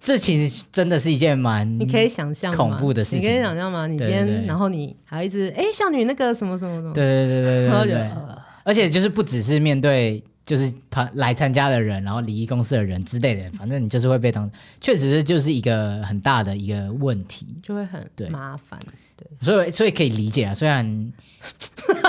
[0.00, 3.20] 这其实真的是一件蛮你可以想象恐怖的事情。
[3.20, 3.86] 你可以想象吗？
[3.86, 8.10] 你今天，然后你还一直哎，少女那个什么什么什么，对对对对对对
[8.64, 17.46] 而且就是不只是面对就是他来参加的人，然后礼仪公司的人之类的，反正你就是会被当，确实是就是一个很大的一个问题。
[17.62, 18.80] 就会很对麻烦。
[19.14, 21.12] 对，所以所以可以理解啊，虽然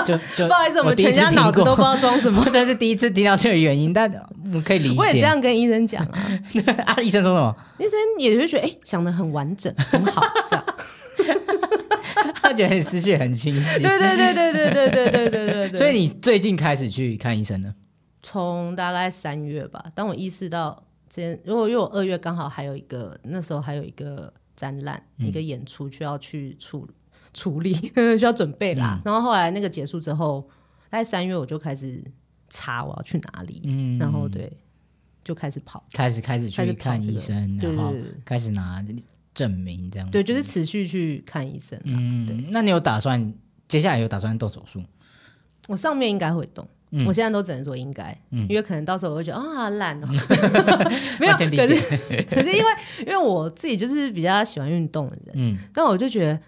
[0.06, 2.50] 就就不好意思，我们全家脑子都不知道装什么 我。
[2.50, 4.10] 真是第一次听到这个原因，但
[4.54, 5.18] 我可以理解我也这。
[5.18, 6.40] 样跟医生讲啊，
[6.86, 7.54] 啊，医生说什么？
[7.78, 10.64] 医生也会觉得哎、想的很完整，很好，这样。
[12.42, 13.82] 他觉得你思绪很清晰。
[13.82, 15.78] 对对对对对对对对对对对。
[15.78, 17.72] 所以你最近开始去看医生了？
[18.22, 26.88] 从大概三月吧，当我意识到这件，如果因为我二月刚好还有一个，那时候还有一个展览、一个演出需要去处
[27.32, 27.72] 处理，
[28.18, 29.00] 需要准备啦。
[29.04, 30.46] 然后后来那个结束之后，
[30.90, 32.04] 大概三月我就开始
[32.48, 34.52] 查我要去哪里，嗯，然后对，
[35.24, 35.82] 就开始跑。
[35.92, 38.84] 开始开始去看医生，然后开始拿
[39.32, 40.12] 证明这样子。
[40.12, 41.84] 对，就是持续去看医生啊。
[41.86, 43.32] 嗯，那你有打算
[43.66, 44.82] 接下来有打算动手术？
[45.68, 46.68] 我上面应该会动。
[46.90, 47.06] 嗯。
[47.06, 50.06] 我现在都只能说应该，因为可能到时候我会觉得啊烂哦，
[51.20, 56.40] 没有，理可解是可是因为因为我自己就是比较喜欢运动的人，嗯，但我就觉得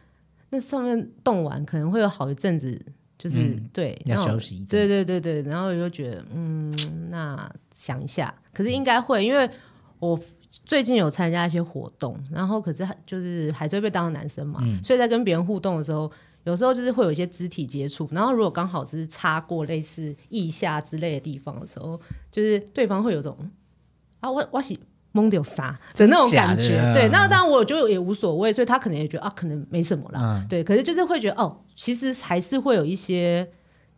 [0.51, 2.81] 那上面动完可能会有好一阵子，
[3.19, 3.69] 就是、嗯。
[3.73, 6.73] 对要休息一对对对对，然后我就觉得嗯，
[7.11, 9.49] 那想一下，可是应该会，因为
[9.99, 10.19] 我
[10.65, 14.83] 最近有参加一些活动，然后可是还就是还是会被当成男生嘛，嗯。
[14.85, 16.11] 所以在跟别人互动的时候。
[16.45, 22.01] 有时候就是会有一些肢体接触，然后如果刚好是擦过类似腋下之类的地方的时候，
[22.31, 23.37] 就是对方会有种
[24.21, 24.77] 啊，我我是
[25.13, 26.57] 蒙丢啥的那种感。
[26.59, 30.43] 觉对，那当然我就也无所谓，所以他可能也觉得啊，可能没什么啦。
[30.43, 33.49] 嗯对，可是就是会觉得哦，其实还是会有一些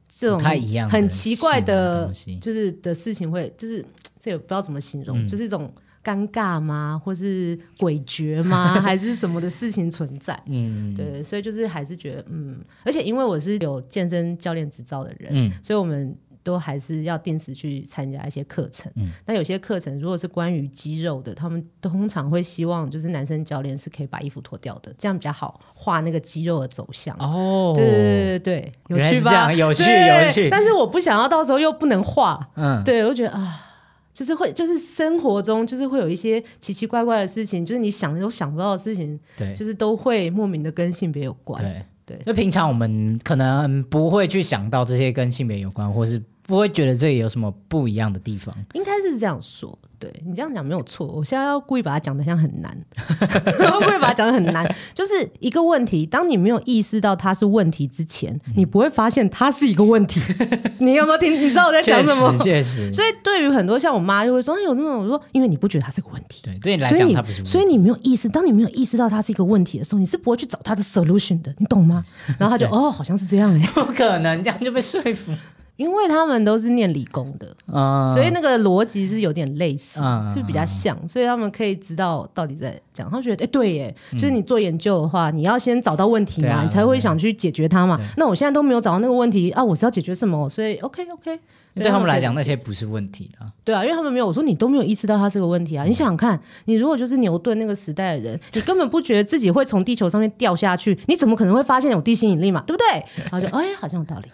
[0.08, 3.84] 这种太一样很奇怪的的，就是的事情会，就是
[4.20, 5.72] 这也不知道怎么形容，嗯就是一种
[6.04, 10.38] 尴尬吗，或是诡谲吗， 还是什么的事情存在？
[10.46, 18.92] 嗯，对，所以就是还是觉得嗯，而且因为我是有健身教练执照的人，嗯所以我们都还是要定时去参加一些课程。
[18.96, 27.16] 嗯那有些课程如果是关于肌肉的，他们通常会希望就是男生教练是可以把衣服脱掉的，这样比较好画那个肌肉的走向。
[27.18, 29.50] 哦，对对对对对，有趣吧？
[29.52, 33.70] 有趣有趣但是我不想要到时候又不能画，嗯，对我就觉得啊。
[34.14, 41.60] 就是会，就是生活中就是会有一些奇奇怪怪的事情，就是你想都想不到的事情，对就是都会莫名的跟性别有关。
[41.60, 48.54] 对对就平常我们可能不会去想到这些跟性别有关，或是不会觉得这里有什么不一样的地方。
[48.74, 51.06] 应该是这样说，对你这样讲没有错。
[51.06, 52.76] 我现在要故意把它讲的像很难，
[53.58, 56.04] 要故意把它讲的很难，就是一个问题。
[56.04, 60.20] 当你没有意识到它是问题之前，你不会发现它是一个问题。
[60.78, 61.32] 你有没有听？
[61.32, 62.44] 你知道我在想什么实，？
[62.44, 66.42] 确实，所以对于很多像我妈就会说，哎，有这种，我说因为你不觉得它是个问题。
[66.44, 72.04] 对对你来讲，它不是问题，所以你没有意识，当你没有意识到它是一个问题的时候，你是不会去找它的 solution 的，你懂吗？
[72.38, 75.32] 然后他就 哦，好像是这样哎、不可能这样就被说服。
[75.76, 83.08] 因为他们都是念理工的，嗯，所以那个逻辑是有点类似，嗯是比较像，所以他们可以知道到底在讲。
[83.10, 88.00] 他们觉得，哎、对耶，就是你做研究的话，你要先找到问题嘛，啊你才会想去解决它嘛。
[88.16, 90.48] 那我现在都没有找到那个问题啊，我是要解决什么？
[90.48, 91.40] 所以 OK OK，
[91.74, 93.46] 对他们来讲，那些不是问题了。
[93.64, 95.84] 对啊，因为他们没有，我说你都没有意识到它是个问题啊。
[95.84, 102.62] 你想想看，你如果就是牛顿那个时代的人， 你根本不觉得自己会从地球上面掉下去，你怎么可能会发现有地心引力嘛？
[102.64, 103.04] 对不对？
[103.28, 104.28] 然后就哎，好像有道理。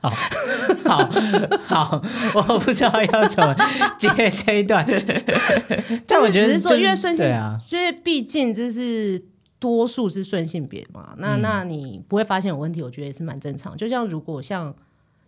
[0.00, 0.10] 好，
[0.84, 1.10] 好，
[1.64, 2.02] 好，
[2.34, 3.54] 我不知道要怎么
[3.98, 4.86] 接这一段，
[6.06, 9.20] 但我觉得只是说，因为顺性，对啊，因为毕竟这是
[9.58, 13.76] 多数是顺性别嘛，那、嗯那你不会发现有问题，我觉得也是蛮正常。
[13.76, 14.74] 就像如果像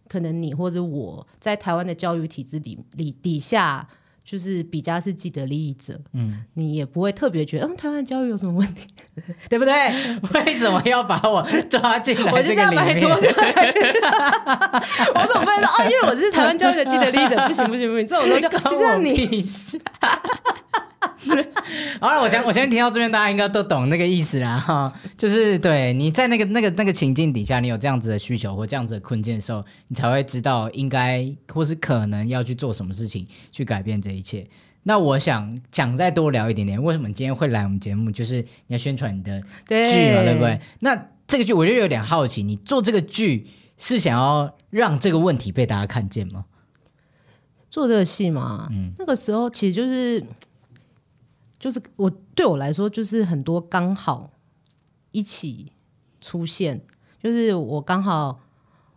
[0.08, 3.88] 可能你或者我在台湾的教育体制里里底下。
[4.24, 8.86] 就是比较是既得利益者，嗯，你也不会特别觉得，嗯，台湾教育有什么问题，
[9.48, 9.72] 对不对？
[10.44, 13.20] 为什么要把我抓进来我就这这个里面样把你拖？
[13.20, 13.52] 下来。
[15.20, 15.84] 我怎么不能说哦？
[15.84, 19.12] 因为我是台湾教育的既得利益者，不行不行不行，这种东西就就像你，
[22.00, 34.46] 好了，我想我相信听到这边，大家应该都懂那个意思啦，哈，就是对你在那个那个那个情境底下，你有这样子的需求或这样子的困境的时候，你才会知道应该或是可能要去做什么事情去改变这一切。
[34.82, 38.10] 那我想讲再多聊一点点，为什么今天会来我们节目？
[38.10, 40.60] 就是你要宣传你的剧嘛，对不对？
[40.80, 43.46] 那这个剧我就有点好奇，你做这个剧
[43.78, 46.44] 是想要让这个问题被大家看见吗？
[47.70, 50.22] 做这个戏嘛，嗯，那个时候其实就是。
[51.60, 54.30] 就是我对我来说，就是很多刚好
[55.12, 55.70] 一起
[56.20, 56.80] 出现，
[57.22, 58.40] 就是我刚好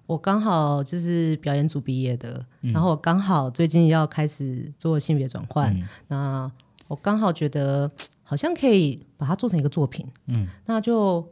[0.05, 5.75] 我刚好就是表演组毕业的，然后我刚好最近要开始做性别转换，
[6.07, 6.49] 那
[6.87, 7.91] 我刚好觉得
[8.23, 11.27] 好像可以把它做成一个作品，嗯，那就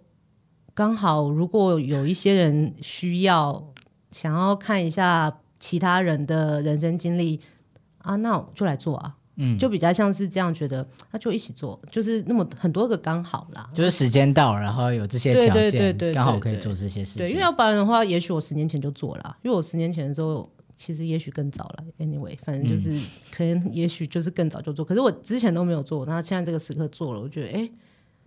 [0.73, 3.71] 刚好如果有一些人需要
[4.11, 7.39] 想要看一下其他人的人生经历
[7.99, 9.15] 啊，那我就来做啊。
[9.41, 17.25] 嗯，就比较像是这样觉得，那就一起做，就是那么很多个刚好啦，就是时间到，然后有这些条件，刚好可以做这些事情。
[17.25, 21.83] 对，因为要不然的话，也许我十年前就做了，因为我十年前的时候，其实也许更早了。
[21.97, 22.95] Anyway，反正就是
[23.31, 27.69] 可能也许就是更早就做，可是我之前都没有做，那现在这个时刻做了，我觉得哎。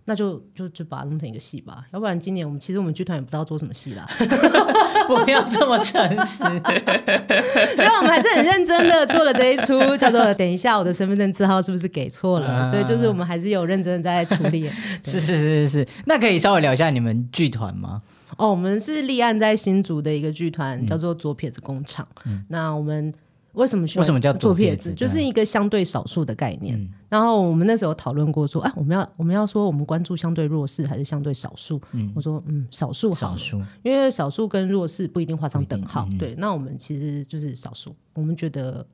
[0.05, 4.05] 那就就就把它弄成一个戏吧，要不然今年我们其实我们剧团也不知道做什么戏啦。
[5.25, 6.43] 不要这么诚实，
[7.77, 14.69] 因为我们还是很认真的做了这一出，叫做“等一下我的身份证字号是不是给错了”，所以就是我们还是有认真的在处理。
[15.03, 18.01] 是是是是是，那可以稍微聊一下你们剧团吗？
[18.37, 22.07] 哦，我们是立案在新竹的一个剧团，叫做左撇子工厂。
[22.49, 23.13] 那我们。
[23.55, 24.93] 为什么为什么叫左撇子？
[24.93, 26.79] 就是一个相对少数的概念。
[27.09, 31.81] 然后我们那时候讨论过，说，哎，我们要我们要说，我们关注相对弱势还是相对少数？
[32.13, 36.07] 我说，嗯，少数好，少数，因为少数跟弱势不一定画上等号。
[36.19, 37.95] 对，那我们其实就是少数。
[38.13, 38.85] 我们觉得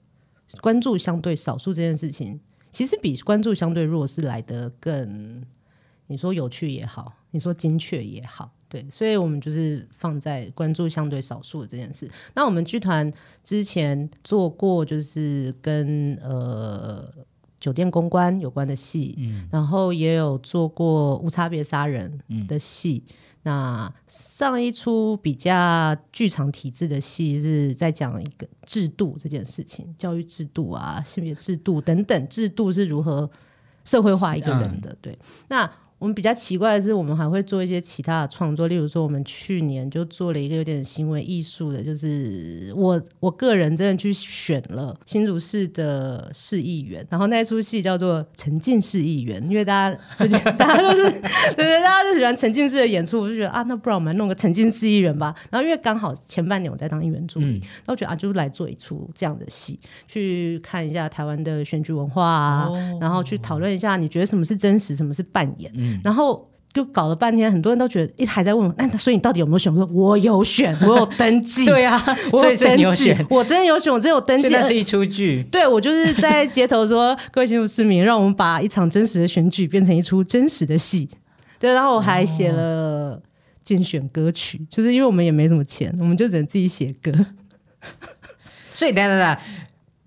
[0.62, 5.44] 关注相对少数这件事情，其实比关注相对弱势来的更，
[6.08, 8.52] 你说有趣也好，你说精确也好。
[8.72, 12.10] 对，所以我们就是放在关注相对少数的这件事。
[12.34, 13.12] 那我们剧团
[13.44, 17.06] 之前做过，就是跟呃
[17.60, 23.04] 酒店公关有关的戏，嗯，然后也有做过无差别杀人的戏。
[23.44, 33.30] 那上一出比较剧场体制的戏，是在讲一个制度这件事情，教育制度啊、性别制度等等制度是如何
[33.84, 34.96] 社会化一个人的。
[35.02, 35.70] 对，那。
[36.02, 55.36] 我们比较奇怪的是，我们还会做一些其他的创作，例如说，我们去年就做了一个有点行为艺术的，就是我我个人真的去选了新竹市的市议员，然后那出戏叫做沉浸式议员，因为大家就大家都是对对，大家就喜欢沉浸式的演出，我就觉得啊，那不然我们弄个沉浸式议员吧。
[55.52, 62.68] 然后因为刚好前半年我在当议员助理，然后觉得啊，就是来做一出这样的戏，去看一下台湾的选举文化啊，
[63.00, 65.72] 然后去讨论一下，你觉得什么是真实，什么是扮演。
[66.04, 69.74] 然后就搞了半天，很多人都觉得，一还在问我，那所以你到底有没有选？
[69.74, 71.66] 我说我有选，我有登记。
[71.70, 72.02] 对啊，
[72.32, 74.50] 我有登记，我真的有选，我真有登记。
[74.50, 75.44] 那是一出剧。
[75.52, 81.10] 对，我就是在街头说，各位新竹市民，让我们把一场真实的选举变成一出真实的戏。
[81.60, 83.22] 对，然后我还写了
[83.64, 87.12] 竞选歌曲，就是因为我们也没什么钱，我们就只能自己写歌。
[88.74, 89.38] 所以，等等等。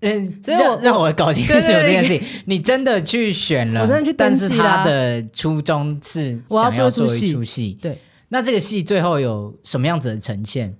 [0.05, 2.27] 嗯，所以我让我搞清楚这件事情。
[2.45, 7.75] 你真的去选了，我真的去但是他的初衷是想要做一出戏。
[7.81, 7.97] 对，
[8.29, 10.75] 那这个戏最后有什么样子的呈现？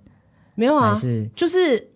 [0.54, 1.90] 没有啊，是就是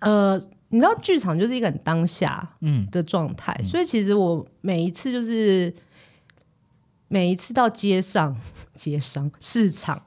[0.00, 0.36] 呃，
[0.70, 5.72] 你知道剧场就是一个很当下嗯的状态，所以其实我每一次就是
[7.06, 8.36] 每一次到街上、
[8.74, 10.02] 街上、市场。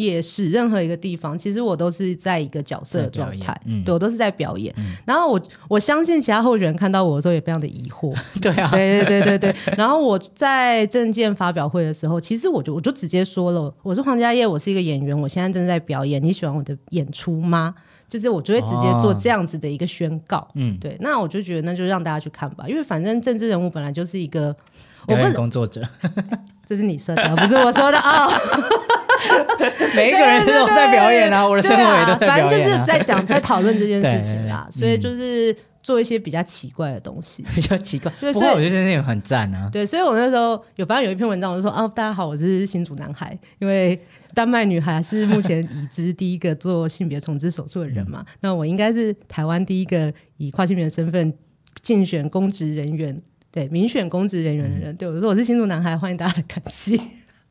[0.00, 4.74] 夜市任何一个地方，其实我都是在一个角色的状态，嗯对我都是在表演。
[5.04, 9.74] 然后我我相信其他候选人看到我的时候也非常的疑惑， 对啊，对对对对对。
[9.76, 17.74] 然后我在证件发表会的时候，其实我就我就直接说了，我说黄家业，我是一个演员，我现在正在表演，你喜欢我的演出吗？
[18.08, 20.96] 就是我就会直接做这样子的一个宣告，嗯，对。
[21.00, 24.52] 那我就觉得那就让大家去看吧，因为反正政治人物本来就是一个
[25.06, 25.80] 表演工作者，
[26.66, 28.26] 这是你说的，不是我说的啊。
[29.96, 32.48] 每一个人都在表演啊，我的生活也都在表演。
[32.48, 38.12] 反正就是在讲、在讨论这件事情啦， 所以就是做一些比较奇怪的东西， 比较奇怪。
[38.20, 39.68] 对，所以我觉得这件很赞啊。
[39.72, 43.98] 对，所以我那时候有反正有一篇文章，我就说啊，大家好，我是新竹男孩，因为
[44.34, 51.32] 丹麦女孩是目前已知第一个做性别重置手术的人嘛，那我应该是台湾第一个以跨性别身份
[51.82, 54.94] 竞选公职人员，对，民选公职人员的人。
[54.96, 57.00] 对我说我是新竹男孩，欢迎大家来看戏。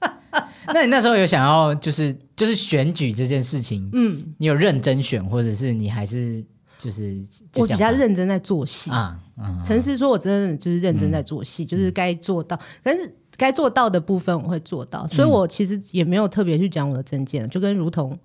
[0.74, 6.44] 那你那时候有想要就是就是选举这件事情，嗯，你有认真选，或者是你还是
[6.78, 7.18] 就是
[7.56, 8.92] 我比较认认真在做戏。
[8.92, 18.18] 啊，嗯，诚实说，我真的就是认真在做戏，就是该做到，但是该做到的部分我会做到，所以我其实也没有特别去讲我的证件，就跟如同，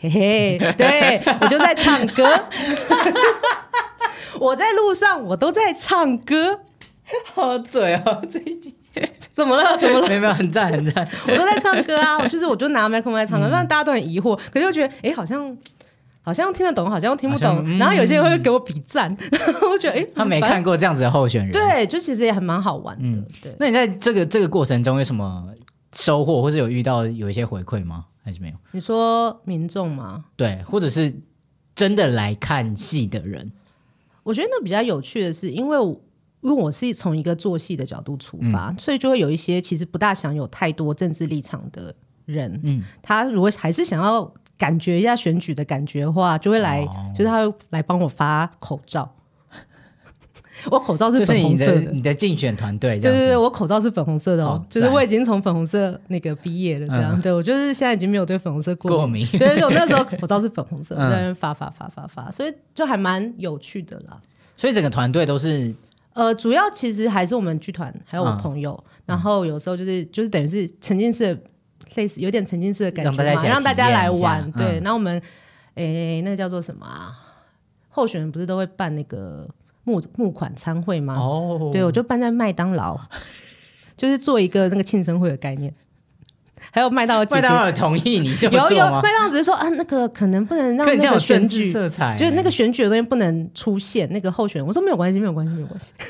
[0.00, 2.28] 诶嘿嘿，对 我就在唱歌，
[4.38, 6.60] 我在路上我都在唱歌，
[7.34, 8.76] 好嘴哦，这一集
[9.34, 9.76] 怎么了？
[9.78, 10.08] 怎么了？
[10.08, 15.56] 没有没有很赞很赞， 我都在唱歌啊，我就是我就拿麦克风在唱歌，让大家都很疑惑，可是又觉得，哎，好像。
[16.20, 19.08] 好像听得懂，好像听不懂，嗯然后有些人会给我比赞，
[19.72, 21.50] 我觉得哎，诶他没看过这样子的候选人，。
[21.50, 23.56] 对，就其实也还蛮好玩的，嗯对。
[23.58, 25.42] 那你在这个这个过程中有什么
[25.94, 28.04] 收获，或是有遇到有一些回馈吗？
[28.22, 28.54] 还是没有？
[28.72, 30.22] 你说民众吗？
[30.36, 31.10] 对，或者是
[31.74, 33.50] 真的来看戏的人，
[34.22, 35.98] 我觉得那比较有趣的是，因为我
[36.40, 41.94] 因为我是从一个做戏的角度出发，所以就会有一些其实不大想有太多政治立场的
[42.26, 49.12] 人，嗯，他如果还是想要感觉一下选举的感觉的话，就会来，哦就是他会来帮我发口罩。
[50.70, 51.80] 我口罩是粉红色的。
[51.82, 57.16] 的你的竞选团队对对对，我口罩是粉红色的哦好，就是我已经从粉红色那个毕业了，这样。
[57.16, 64.20] 嗯对我就是现在已经没有对粉红色过过敏对对对，我那时候口罩是粉红色，嗯在那边发发发发发，所以就还蛮有趣的啦。
[64.56, 65.72] 所以整个团队都是
[66.18, 71.40] 呃，主要其实还是我们剧团，还有我嗯朋友，然后有时候就是就是等于是沉浸式的，
[71.94, 74.50] 类似有点沉浸式的感觉嘛，让大家来玩。
[74.50, 75.22] 对，嗯然后我们
[75.74, 77.12] 诶那个叫做什么啊？
[77.90, 79.48] 候选人不是都会办那个
[79.84, 81.14] 募募款餐会吗？
[81.14, 82.98] 哦对，我就办在麦当劳，
[83.96, 85.72] 就是做一个那个庆生会的概念。
[86.72, 88.84] 还有麦当劳姐姐麦当劳同意你这么有有？
[89.02, 95.92] 麦当劳只是说啊，那个可能不能让可你这样那个有选举色彩，就是那个选举的东西不能出现，那个候选人，我说没有关系，没有关系，没有关系。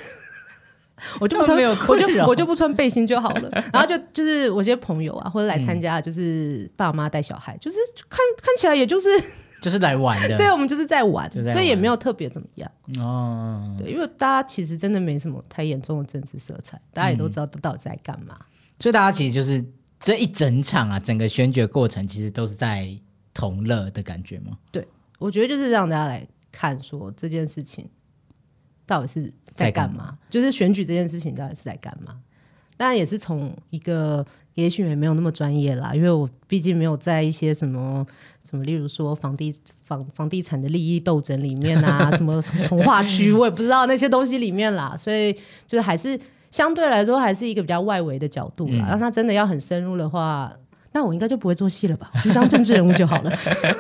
[1.21, 3.49] 我就不穿，没有我就我就不穿背心就好了。
[3.73, 7.77] 然后就就是我一些朋友啊，或者来参加，就是爸妈带小孩，就是
[8.09, 9.09] 看看起来也就是
[9.63, 12.69] 就是来玩的，对我们就是在玩，在玩所以也没有特别怎么样。
[12.99, 18.37] 哦，对，因为大家其实真的没什么太严重的政治色彩，大家也都知道到底在干嘛。
[18.81, 19.65] 所以大家其实就是
[20.01, 22.89] 这一整场啊，整个选举的过程其实都是在
[23.35, 24.59] 同乐的感觉吗？
[24.71, 24.87] 对
[25.19, 27.89] 我觉得就是让大家来看说这件事情
[28.87, 32.21] 到底是在干在干嘛，就是选举这件事情到底是在干嘛。
[32.77, 38.07] 当然也是从一个，也许也没有那么专业啦，因为我毕竟没有在一些什么
[38.49, 45.33] 什么，例如说房地房房地产的利益斗争里面啊，什么从化区，我也不知道那些东西里面啦，所以
[45.67, 46.17] 就是还是
[46.51, 48.85] 相对来说还是一个比较外围的角度啦。
[48.85, 50.53] 嗯让他真的要很深入的话，
[50.93, 52.11] 那我应该就不会做戏了吧？
[52.15, 53.33] 我 就当政治人物就好了。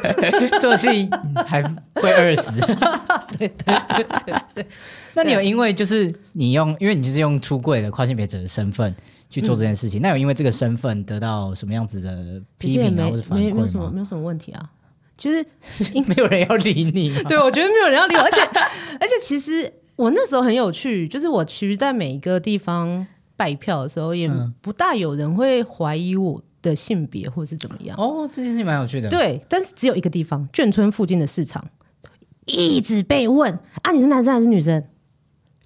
[0.60, 1.08] 做戏
[1.46, 1.62] 还
[1.94, 2.60] 会饿死。
[3.38, 4.66] 对对对对对。
[5.14, 8.94] 那你有因为就是你用，因为你就是用出柜的跨性别者的身份
[9.30, 13.66] 去做这件事情，那有因为这个身份得到什么样子的批评啊，或者反没没有？
[13.66, 14.70] 什么没有什么问题啊。
[15.16, 15.44] 其实
[16.06, 17.22] 没有人要理你吗？
[17.26, 18.40] 对我觉得没有人要理我，而且
[19.00, 23.04] 而且其实我那时候很有趣，就是我其实在每一个地方
[23.36, 27.96] 拜票的时候，也嗯不大有人会怀疑我的性别或是怎么样。
[27.98, 31.68] 哦，这件事情蛮有趣的。，对，但是只有一个地方，眷村附近的市场，
[32.46, 34.80] 一直被问啊，你是男生还是女生？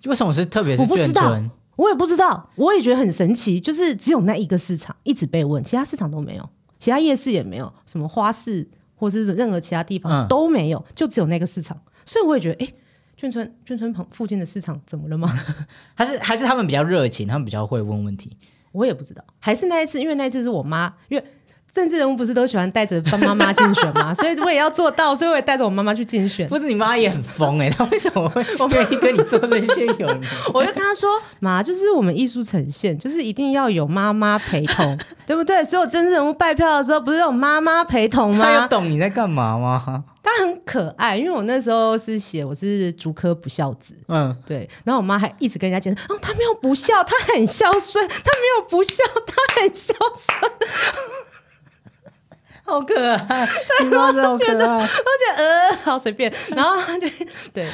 [0.07, 1.51] 为什么是特别是我不知道眷村？
[1.77, 12.73] 我也不知道，我也觉得很神奇，就是只有那一个市场一直被问，其他市场都没有，其他夜市也没有，什么花市或是任何其他地方嗯都没有，就只有那个市场，所以我也觉得，哎、
[13.23, 15.33] 眷村眷村旁附近的市场怎么了吗？
[15.95, 18.37] 还是还是他们比较热情，他们比较会问问题。
[18.73, 21.25] 我也不知道，还是那一次，因为那一次是我妈，因为
[21.73, 26.49] 政治人物不是都喜欢带着帮妈妈竞选吗， 所以我也要做到，所以我也带着我妈妈去竞选。
[26.49, 30.07] 不是你妈也很疯哎、 她为什么会愿意跟你做这些有？
[30.53, 31.09] 我就跟她说
[31.39, 35.65] ：“妈，就是我们艺术呈现，就是一定要有妈妈陪同，对不对？
[35.65, 38.69] 所有政治人物拜票的时候，不是有妈妈陪同她有吗？
[38.69, 40.05] 懂你在干嘛吗？
[40.23, 50.53] 她很可爱，因为我那时候是写我是竹科不孝子，嗯，对，然后我妈还一直跟人家解释，哦，他没有不孝，他很孝顺，他没有不孝，他很孝顺。
[52.65, 53.49] 好可爱，
[53.83, 54.53] 你妈真的好可爱。
[54.55, 57.09] 我觉得呃，好随便，然后他就
[57.53, 57.69] 对，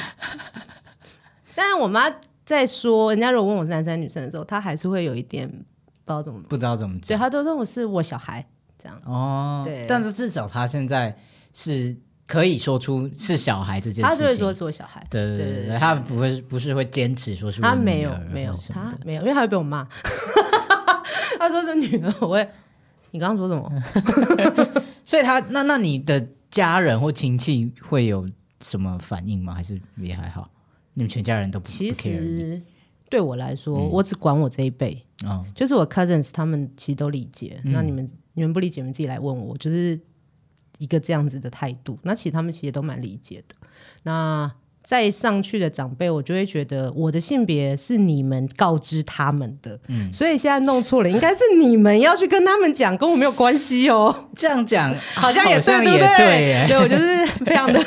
[1.53, 2.11] 但是我妈
[2.43, 5.63] 在说人家如果问我是男生女生的时候，她还是会有一点不知
[6.07, 8.43] 道怎么，不知道怎么讲对，讲她都认为是我小孩
[8.79, 8.99] 这样。
[9.05, 9.61] 哦。
[9.63, 11.15] 对但是至少他现在
[11.53, 11.95] 是
[12.29, 14.03] 可以说出是小孩这件事情。
[14.03, 19.87] 他就会说是我小孩，对对对对对对，他不会不是会坚持说是我他没有儿没有他没有，因为他会被我骂。
[21.39, 22.47] 他说是女儿，我会。
[23.11, 24.83] 你刚刚说什么？
[25.03, 28.29] 所以他那那你的家人或亲戚会有
[28.61, 29.55] 什么反应吗？
[29.55, 30.47] 还是也还好？
[30.93, 32.61] 你们全家人都不其实
[33.09, 37.59] 对我来说，嗯我只管我这一辈，哦，就是我 cousins 他们其实都理解。
[37.63, 39.99] 嗯那你们你们不理解，你们自己来问我，就是
[40.79, 41.99] 一个这样子的态度。
[42.01, 43.55] 那其实他们其实都蛮理解的。
[44.01, 44.51] 那
[44.81, 54.15] 再上去的长辈，我就会觉得我的性别是你们告知他们的，嗯，所以现在弄错了，应该是你们要去跟他们讲，跟我没有关系哦。
[54.33, 56.67] 这样讲好像也对，对不对？
[56.69, 57.79] 对我就是非常的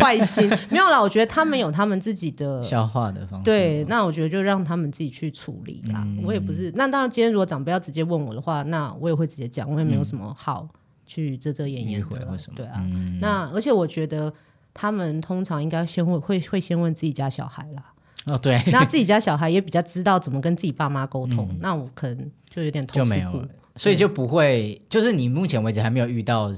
[0.00, 3.44] 坏心，没有啦，我觉得他们有他们自己的 消化的方式。
[3.44, 6.04] 对，那我觉得就让他们自己去处理啦。
[6.24, 10.66] 我也不是，那当然，今天如果长辈要直接问我的话，那我也会直接讲，我也没有什么好
[11.10, 12.38] 去遮遮掩掩的。
[12.54, 12.86] 对啊，
[13.20, 14.32] 那而且我觉得。
[14.72, 17.92] 他们通常应该先问会会先问自己家小孩啦。
[18.26, 21.50] 哦，对， 那自己家小孩也比较知道怎么跟自己爸妈沟通。
[21.58, 26.54] 那我可能就有点就没有了，所以就不会，就是你目前为止还没有遇到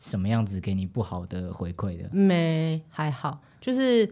[0.00, 2.08] 什么样子给你不好的回馈的。
[2.12, 4.10] 没，还好，就是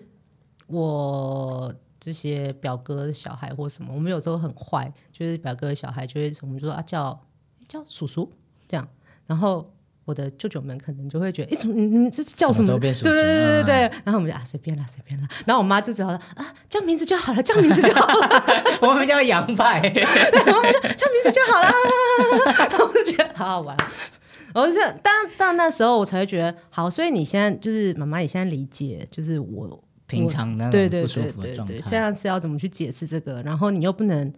[0.67, 7.19] 我这些表哥的小孩或什么，我们有时候很坏，就是表哥的小孩就会我们就说啊叫
[7.67, 8.31] 叫叔叔
[8.69, 8.87] 这样，
[9.27, 9.73] 然后。
[10.09, 12.79] 我的舅舅们可能就会觉得，哎，怎么你你这叫什么？
[12.81, 13.81] 对对对对对对。
[14.05, 15.29] 然后我们就啊，随便啦，随便啦。
[15.45, 18.45] 然后我妈就只好说啊，叫名字就好了，叫名字就好了。
[18.81, 19.83] 我们叫杨派，
[20.33, 21.71] 然后就叫名字就好了。
[22.71, 23.77] 然后我就觉得好好玩。
[24.55, 33.43] 我就是当当那时候我才会觉得好，所以你现在就是妈妈，你现在理解就是我平常的对对对对对，现在是要怎么去解释这个？
[33.43, 34.33] 然后你又不能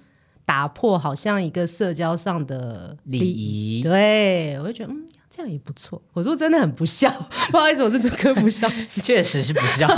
[0.45, 3.83] 打破好像一个社交上的礼仪。
[3.85, 5.07] 对，我就觉得嗯。
[5.31, 6.03] 这样也不错。
[6.13, 7.09] 我说真的很不孝，
[7.53, 8.69] 不好意思，我是主科不孝，
[9.01, 9.87] 确实是不孝。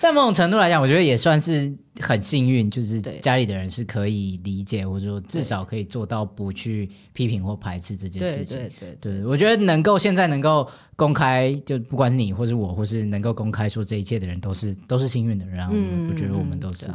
[0.00, 8.58] 在某种程度来讲，我觉得也算是很幸运，就是家里的人是可以理解，或者说至少可以做到不去批评或排斥这件事情。
[8.58, 15.54] 对对对，我觉得能够现在能够公开，就不管是你或是我，或是能够公开说这一切的人，都是都是幸运的人。
[15.54, 15.74] 然后
[16.08, 16.86] 我觉得我们都是。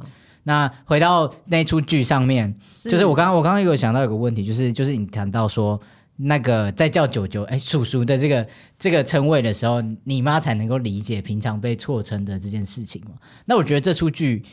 [0.44, 5.80] 那回到那出剧上面，就是我刚刚我刚刚有想到有个问题，就是就是你谈到说。
[6.16, 8.47] 那个在叫九九哎叔叔的这个
[8.78, 13.14] 这个称谓的时候，你妈才能够理解平常被错称的这件事情嘛？
[13.45, 14.43] 那我觉得这出剧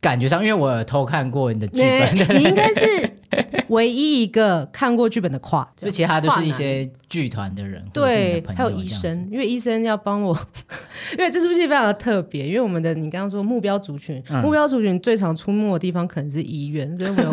[0.00, 3.10] 感觉上，因为我有偷看过你的剧本， 你应该是
[3.68, 10.36] 唯一一个看过剧本的跨，就其他都是一些剧团的人，对，还有医生，因为医生要帮我，
[11.16, 17.30] 因为这出戏非常的特别，因为我们的你刚刚说目标族群，目标族群最常出没的地方可能是医院，所以我有。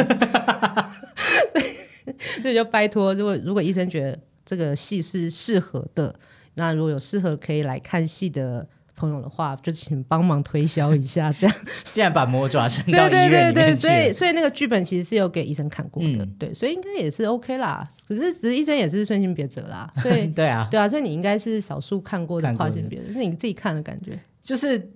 [2.42, 6.14] 所以就拜托，如果如果医生觉得这个戏是适合的，
[6.56, 11.32] 那如果有适合可以来看戏的朋友的话，就请帮忙推销一下。
[11.32, 11.56] 这样，
[11.94, 13.82] 竟然把魔爪伸到医院里面去。
[13.82, 17.88] 所以，所以那个剧本其实是有给医生看过的，对，所以应该也是 OK 啦。
[18.08, 19.90] 可是，只是医生也是顺心别者啦。
[20.04, 24.20] 对， 对啊，对啊，所以你应该是少数看过的跨性别，是你自己看的感觉。
[24.44, 24.92] 就是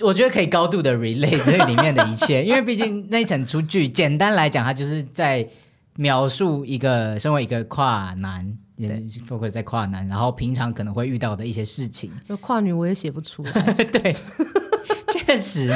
[0.00, 5.46] 我觉得可以高度的 relate 这里面的一切，因为毕竟那一整出剧，简单来讲，它就是在。
[5.96, 8.88] 描述一个身为一个跨男，也
[9.28, 12.10] focus 在跨男，然后平常可能会遇到的一些事情。
[12.40, 14.14] 跨女我也写不出来， 对，
[15.08, 15.72] 确实。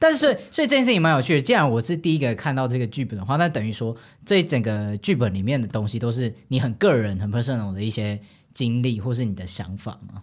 [0.00, 1.40] 但是所以这件事情蛮有趣的。
[1.40, 8.20] 既然我是第一个看到这个剧本的话，那等于说这整个剧本里面的东西都是你很个人、很 personal 的一些
[8.54, 10.22] 经历，或是你的想法吗？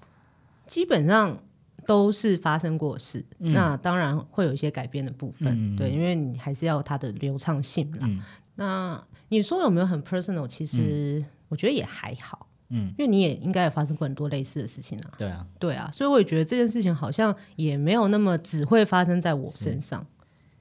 [0.66, 1.38] 基本上
[1.86, 3.26] 都是发生过事。
[3.38, 8.10] 那当然会有一些改变的部分，对，因为你还是要它的流畅性嘛。
[8.56, 10.48] 那你说有没有很 personal？
[10.48, 15.12] 其实我觉得也还好，嗯，因为你也应该也发生过很多类似的事情啊。
[15.18, 20.06] 对啊，对啊，所以我也觉得这件事情好像也没有那么只会发生在我身上。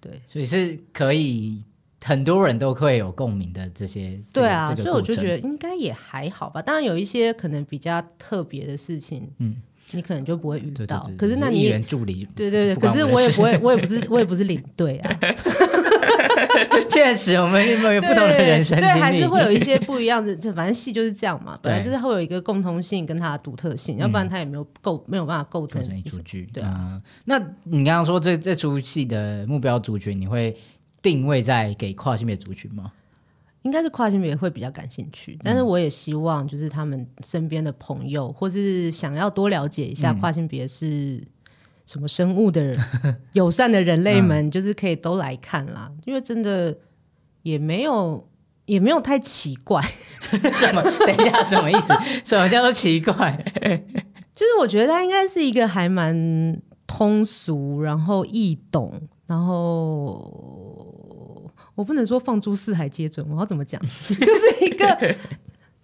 [0.00, 1.62] 对，所以是可以
[2.02, 4.20] 很多人都会有共鸣的这些。
[4.32, 6.60] 对啊，所以我就觉得应该也还好吧。
[6.60, 9.56] 当然有一些可能比较特别的事情，嗯。
[9.90, 15.18] 你可能就不会遇到，可是那你员助理，对对对，可是我也不会，我也不是，我也不是领队啊。
[16.88, 20.34] 确实，我们有不同的人生对，还是会有一些不一样的。
[20.36, 26.48] 这反正戏就是这样嘛， 本来就是会有一个共通性跟它的独特性，要不然它也没有构没有办法构成一出剧。
[26.52, 30.56] 对啊，那你刚刚说这这出戏的目标族群，你会
[31.02, 32.92] 定位在给跨性别族群吗？
[33.62, 41.26] 应该是跨性别会比较感兴趣，但是我也希望就是他们身边的朋友，或是想要多了解一下跨性别是
[41.86, 42.76] 什么生物的人，
[43.34, 45.90] 友善的人类们，就是可以都来看啦。
[46.04, 46.76] 因为真的
[47.42, 48.28] 也没有
[48.66, 49.82] 也没有太奇怪，
[50.52, 50.82] 什么？
[50.82, 51.94] 等一下，什么意思？
[52.24, 53.36] 什么叫做奇怪？
[54.34, 60.30] 就是我觉得它应该是一个还蛮通俗，然后易懂，然后。
[61.76, 63.80] 我不能说放诸四海皆准，我要怎么讲？
[63.82, 64.86] 就是一个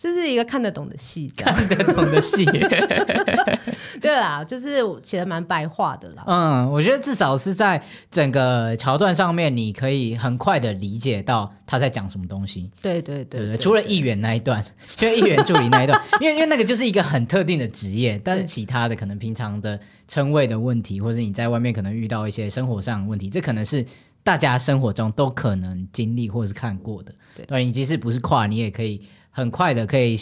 [0.01, 2.42] 这是一个看得懂的戏，看得懂的戏。
[4.01, 6.24] 对啦，就是写的蛮白话的啦。
[6.26, 12.70] 嗯，我觉得至少是在整个桥段上面，你可以很快的理解到他在讲什么东西。
[12.80, 14.64] 对对对对对，除了议员那一段，
[14.96, 19.78] 除了议员助理那一段，因 为因为那个就是一个很特定的职业，但是其他的可能平常的
[20.09, 23.84] 称谓的问题，或者你在外面可能遇到一些生活上的问题，这可能是
[24.22, 27.12] 大家生活中都可能经历或是看过的。
[27.36, 30.16] 对对，你即使不是跨，你也可以很快的可以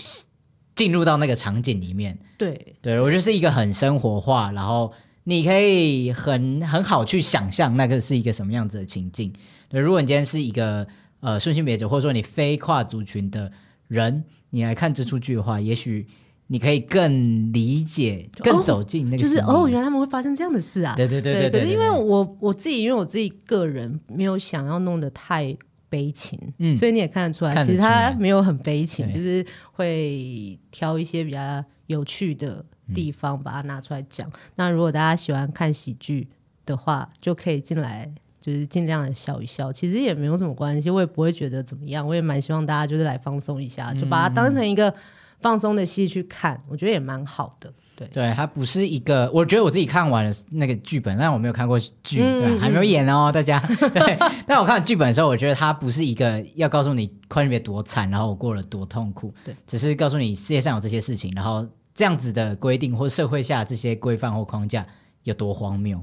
[0.76, 2.18] 进入到那个场景里面。
[2.36, 4.92] 对对我就是一个很生活化，然后
[5.24, 9.32] 你可以很很好去想象那个是一个什么样子的情境。
[9.68, 10.86] 对，如果你今天是一个
[11.20, 13.50] 呃顺性别者，或者说你非跨族群的
[13.88, 16.06] 人，你来看这出剧的话，也许
[16.46, 20.94] 你可以更理解、更走进那个、就是哦，原来他们会发生这样的事啊！
[20.96, 21.61] 对对对对对。
[21.61, 25.54] 可是因为我我自己，因为我自己个人没有想要弄得太
[25.89, 32.64] 悲情，嗯所以你也看得出来，其实他没有很悲情，就是会挑一些比较有趣的
[32.95, 34.30] 地方把它拿出来讲。
[34.57, 36.28] 那如果大家喜欢看喜剧
[36.64, 38.12] 的话，就可以进来。
[38.41, 42.07] 就是尽量的笑一笑，其实也没有什么关系，我也不会觉得怎么样。
[42.07, 44.95] 我也蛮希望大家就是来放松一下，就把它当成一个
[45.41, 47.70] 放松的戏去看，我觉得也蛮好的。
[47.99, 53.59] 对，对，它不是一个，我觉得我自己看完了那个剧本，但我没有看过剧，嗯对，还没有演哦，大家。
[53.92, 64.86] 对，但我看剧本的时候，我觉得它不是一个要告诉你跨性别多惨，然后我过了多痛苦，对，只是告诉你世界上有这些事情，然后这样子的规定或社会下这些规范或框架
[65.24, 66.01] 有多荒谬。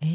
[0.00, 0.08] 哎，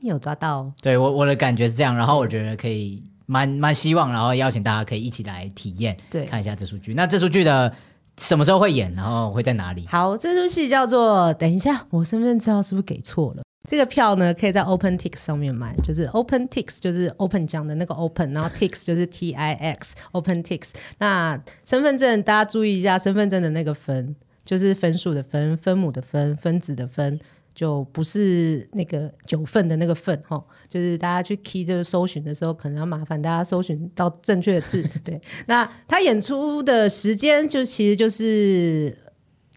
[0.00, 0.72] 你有抓到哦？
[0.80, 6.94] 对我我的感觉是这样，然后我觉得可以蛮蛮希望，然后邀请大家可以一起来体验，对看一下这出剧。
[6.94, 7.74] 那这出剧的
[8.18, 9.86] 什么时候会演，然后会在哪里？
[9.86, 11.32] 好，这出戏叫做……
[11.34, 13.42] 等一下，我身份证号是不是给错了？
[13.68, 20.70] 这个票呢，可以在 OpenTix 上面买，就是 OpenTix，就是 Open 讲的那个 Open，然后 Tix 就是 T I X，OpenTix。
[20.98, 27.18] 那身份证大家注意一下，身份证的那个分就是分数的分，分母的分，分子的分。
[27.54, 34.82] 就不是那个九份的那个份哈，就是大家去 key 就是搜寻的时候，可能要麻烦大家搜寻到正确的字。
[35.04, 38.96] 对，那他演出的时间就其实就是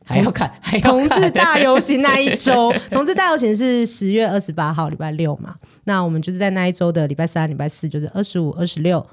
[0.04, 5.56] 还要看，还要同志大游行那一周， 同志大游行是十月二十八号礼拜六嘛？
[5.86, 9.06] 那我们就是在那一周的礼拜三、礼拜四，就是二十五、二十六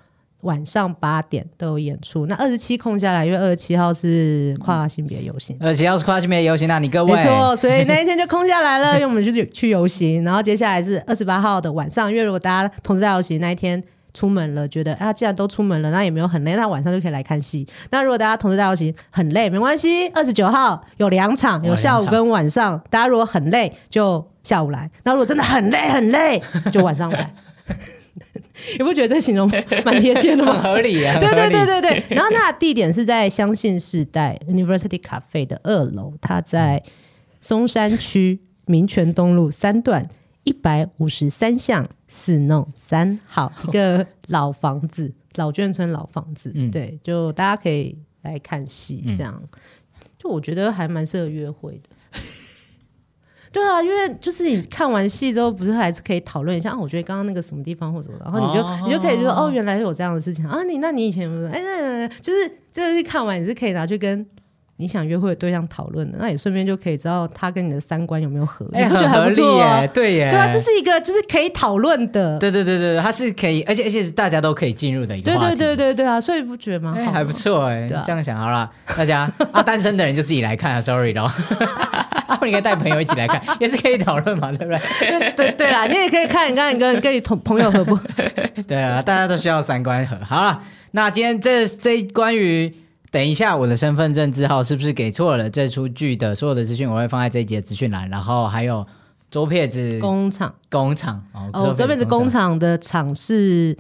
[0.43, 2.27] 晚上八点都有演出。
[2.27, 5.57] 那二十七空下来，因为二十七号是跨性别游行。
[5.61, 13.83] 二十七号是跨性别游行，那你各位没错，所以那一天就空下来了，因为我们就是去游行，然后接下来是二十八号的晚上，因为如果大家同时在游行那一天
[14.15, 17.67] 出门了，觉得啊既然都出门了，那也没有很累，那晚上就可以来看戏。
[17.91, 27.33] 那如果大家同时在游行很累，没关系，二十九号有两场，有下午跟晚上，大家如果很累就下午来，那如果真的很累很累，就晚上来。
[28.79, 29.51] 你不觉得这形容
[29.85, 30.55] 蛮贴切的吗？
[30.55, 32.03] 很 合理啊，对对对对对。
[32.11, 36.83] 然后它的地点是在相信世代 University Cafe 的二楼，它在
[37.41, 40.09] 松山区民权东路三段
[40.45, 46.53] 一百五十三巷四弄三号，一个老房子，老眷村老房子。
[46.55, 49.43] 嗯对，就大家可以来看戏，嗯这样。
[50.19, 52.21] 就我觉得还蛮适合约会的。
[53.53, 56.79] 对啊，因为就是你看完戏之后，不是还是可以讨论一下啊？
[56.79, 60.63] 我觉得刚刚那个什么地方或者什么，然后你就、哦你就可以就说哦，原来有这样的事情啊！
[60.65, 64.27] 你那你以前有没有哎、那就是这个是看完你是可以拿去跟
[64.83, 69.89] 你想约会的对象讨论的，那也顺便就可以知道他跟你的三观有没有合，哎，很合理耶，？
[69.95, 76.97] 对耶，对啊，这是一个就是可以讨论的，对对对对，它是可以，而且而且是大家都可以进入的一个对对话题，对对对啊，所以不觉得吗？
[77.13, 81.31] 还不错哎，这样想好了，大家啊，单身的人就自己来看啊，sorry 咯，
[82.27, 84.79] 啊，你可以带朋友一起来看，也是可以讨论嘛，对不对？
[85.21, 88.03] 对对对啦，你也可以看你刚才你跟跟你同朋友合不合？
[88.67, 90.17] 对啊，大家都需要三观合。
[90.27, 90.61] 好了，
[90.93, 92.73] 那今天这这关于
[93.13, 95.51] 等一下我的身份证字号是不是给错了？
[95.51, 98.87] 这出剧的所有的资讯，我会放在这一节资讯栏，然后还有
[99.31, 100.55] 周撇子工厂。
[100.71, 103.77] 工厂哦，周撇子工厂的厂是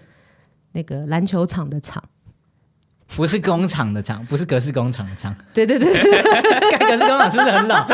[0.72, 2.04] 那个篮球场的场，
[3.16, 5.88] 不是工厂的厂，不是格式工厂的厂，对对对
[6.86, 7.88] 格式工厂是不是很老？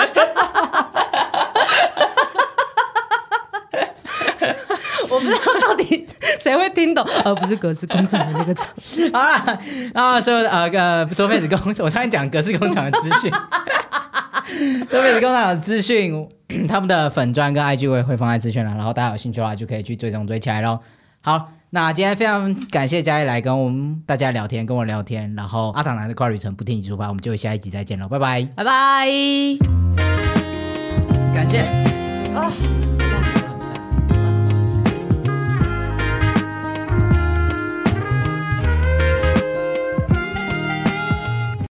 [5.11, 5.39] 我不知道
[5.69, 6.07] 到底
[6.39, 8.69] 谁会听懂，而不是格式工厂的那个厂。
[9.13, 9.59] 好了，
[9.95, 13.31] 然后所有的呃呃周妹子工， 我差点讲格式工厂的资讯，
[14.89, 16.29] 周妹子工厂的资讯，
[16.69, 20.79] 他们的粉砖跟 IG 我也会放在资讯栏，然后大家有兴趣的话就可以去追踪追起来喽。
[21.21, 28.49] 好，那今天非常感谢嘉义来跟我们大家聊天，跟我聊天，然后阿唐南的跨旅程不听你出发，我们就下一集再见喽，拜拜。
[28.57, 29.09] 拜拜。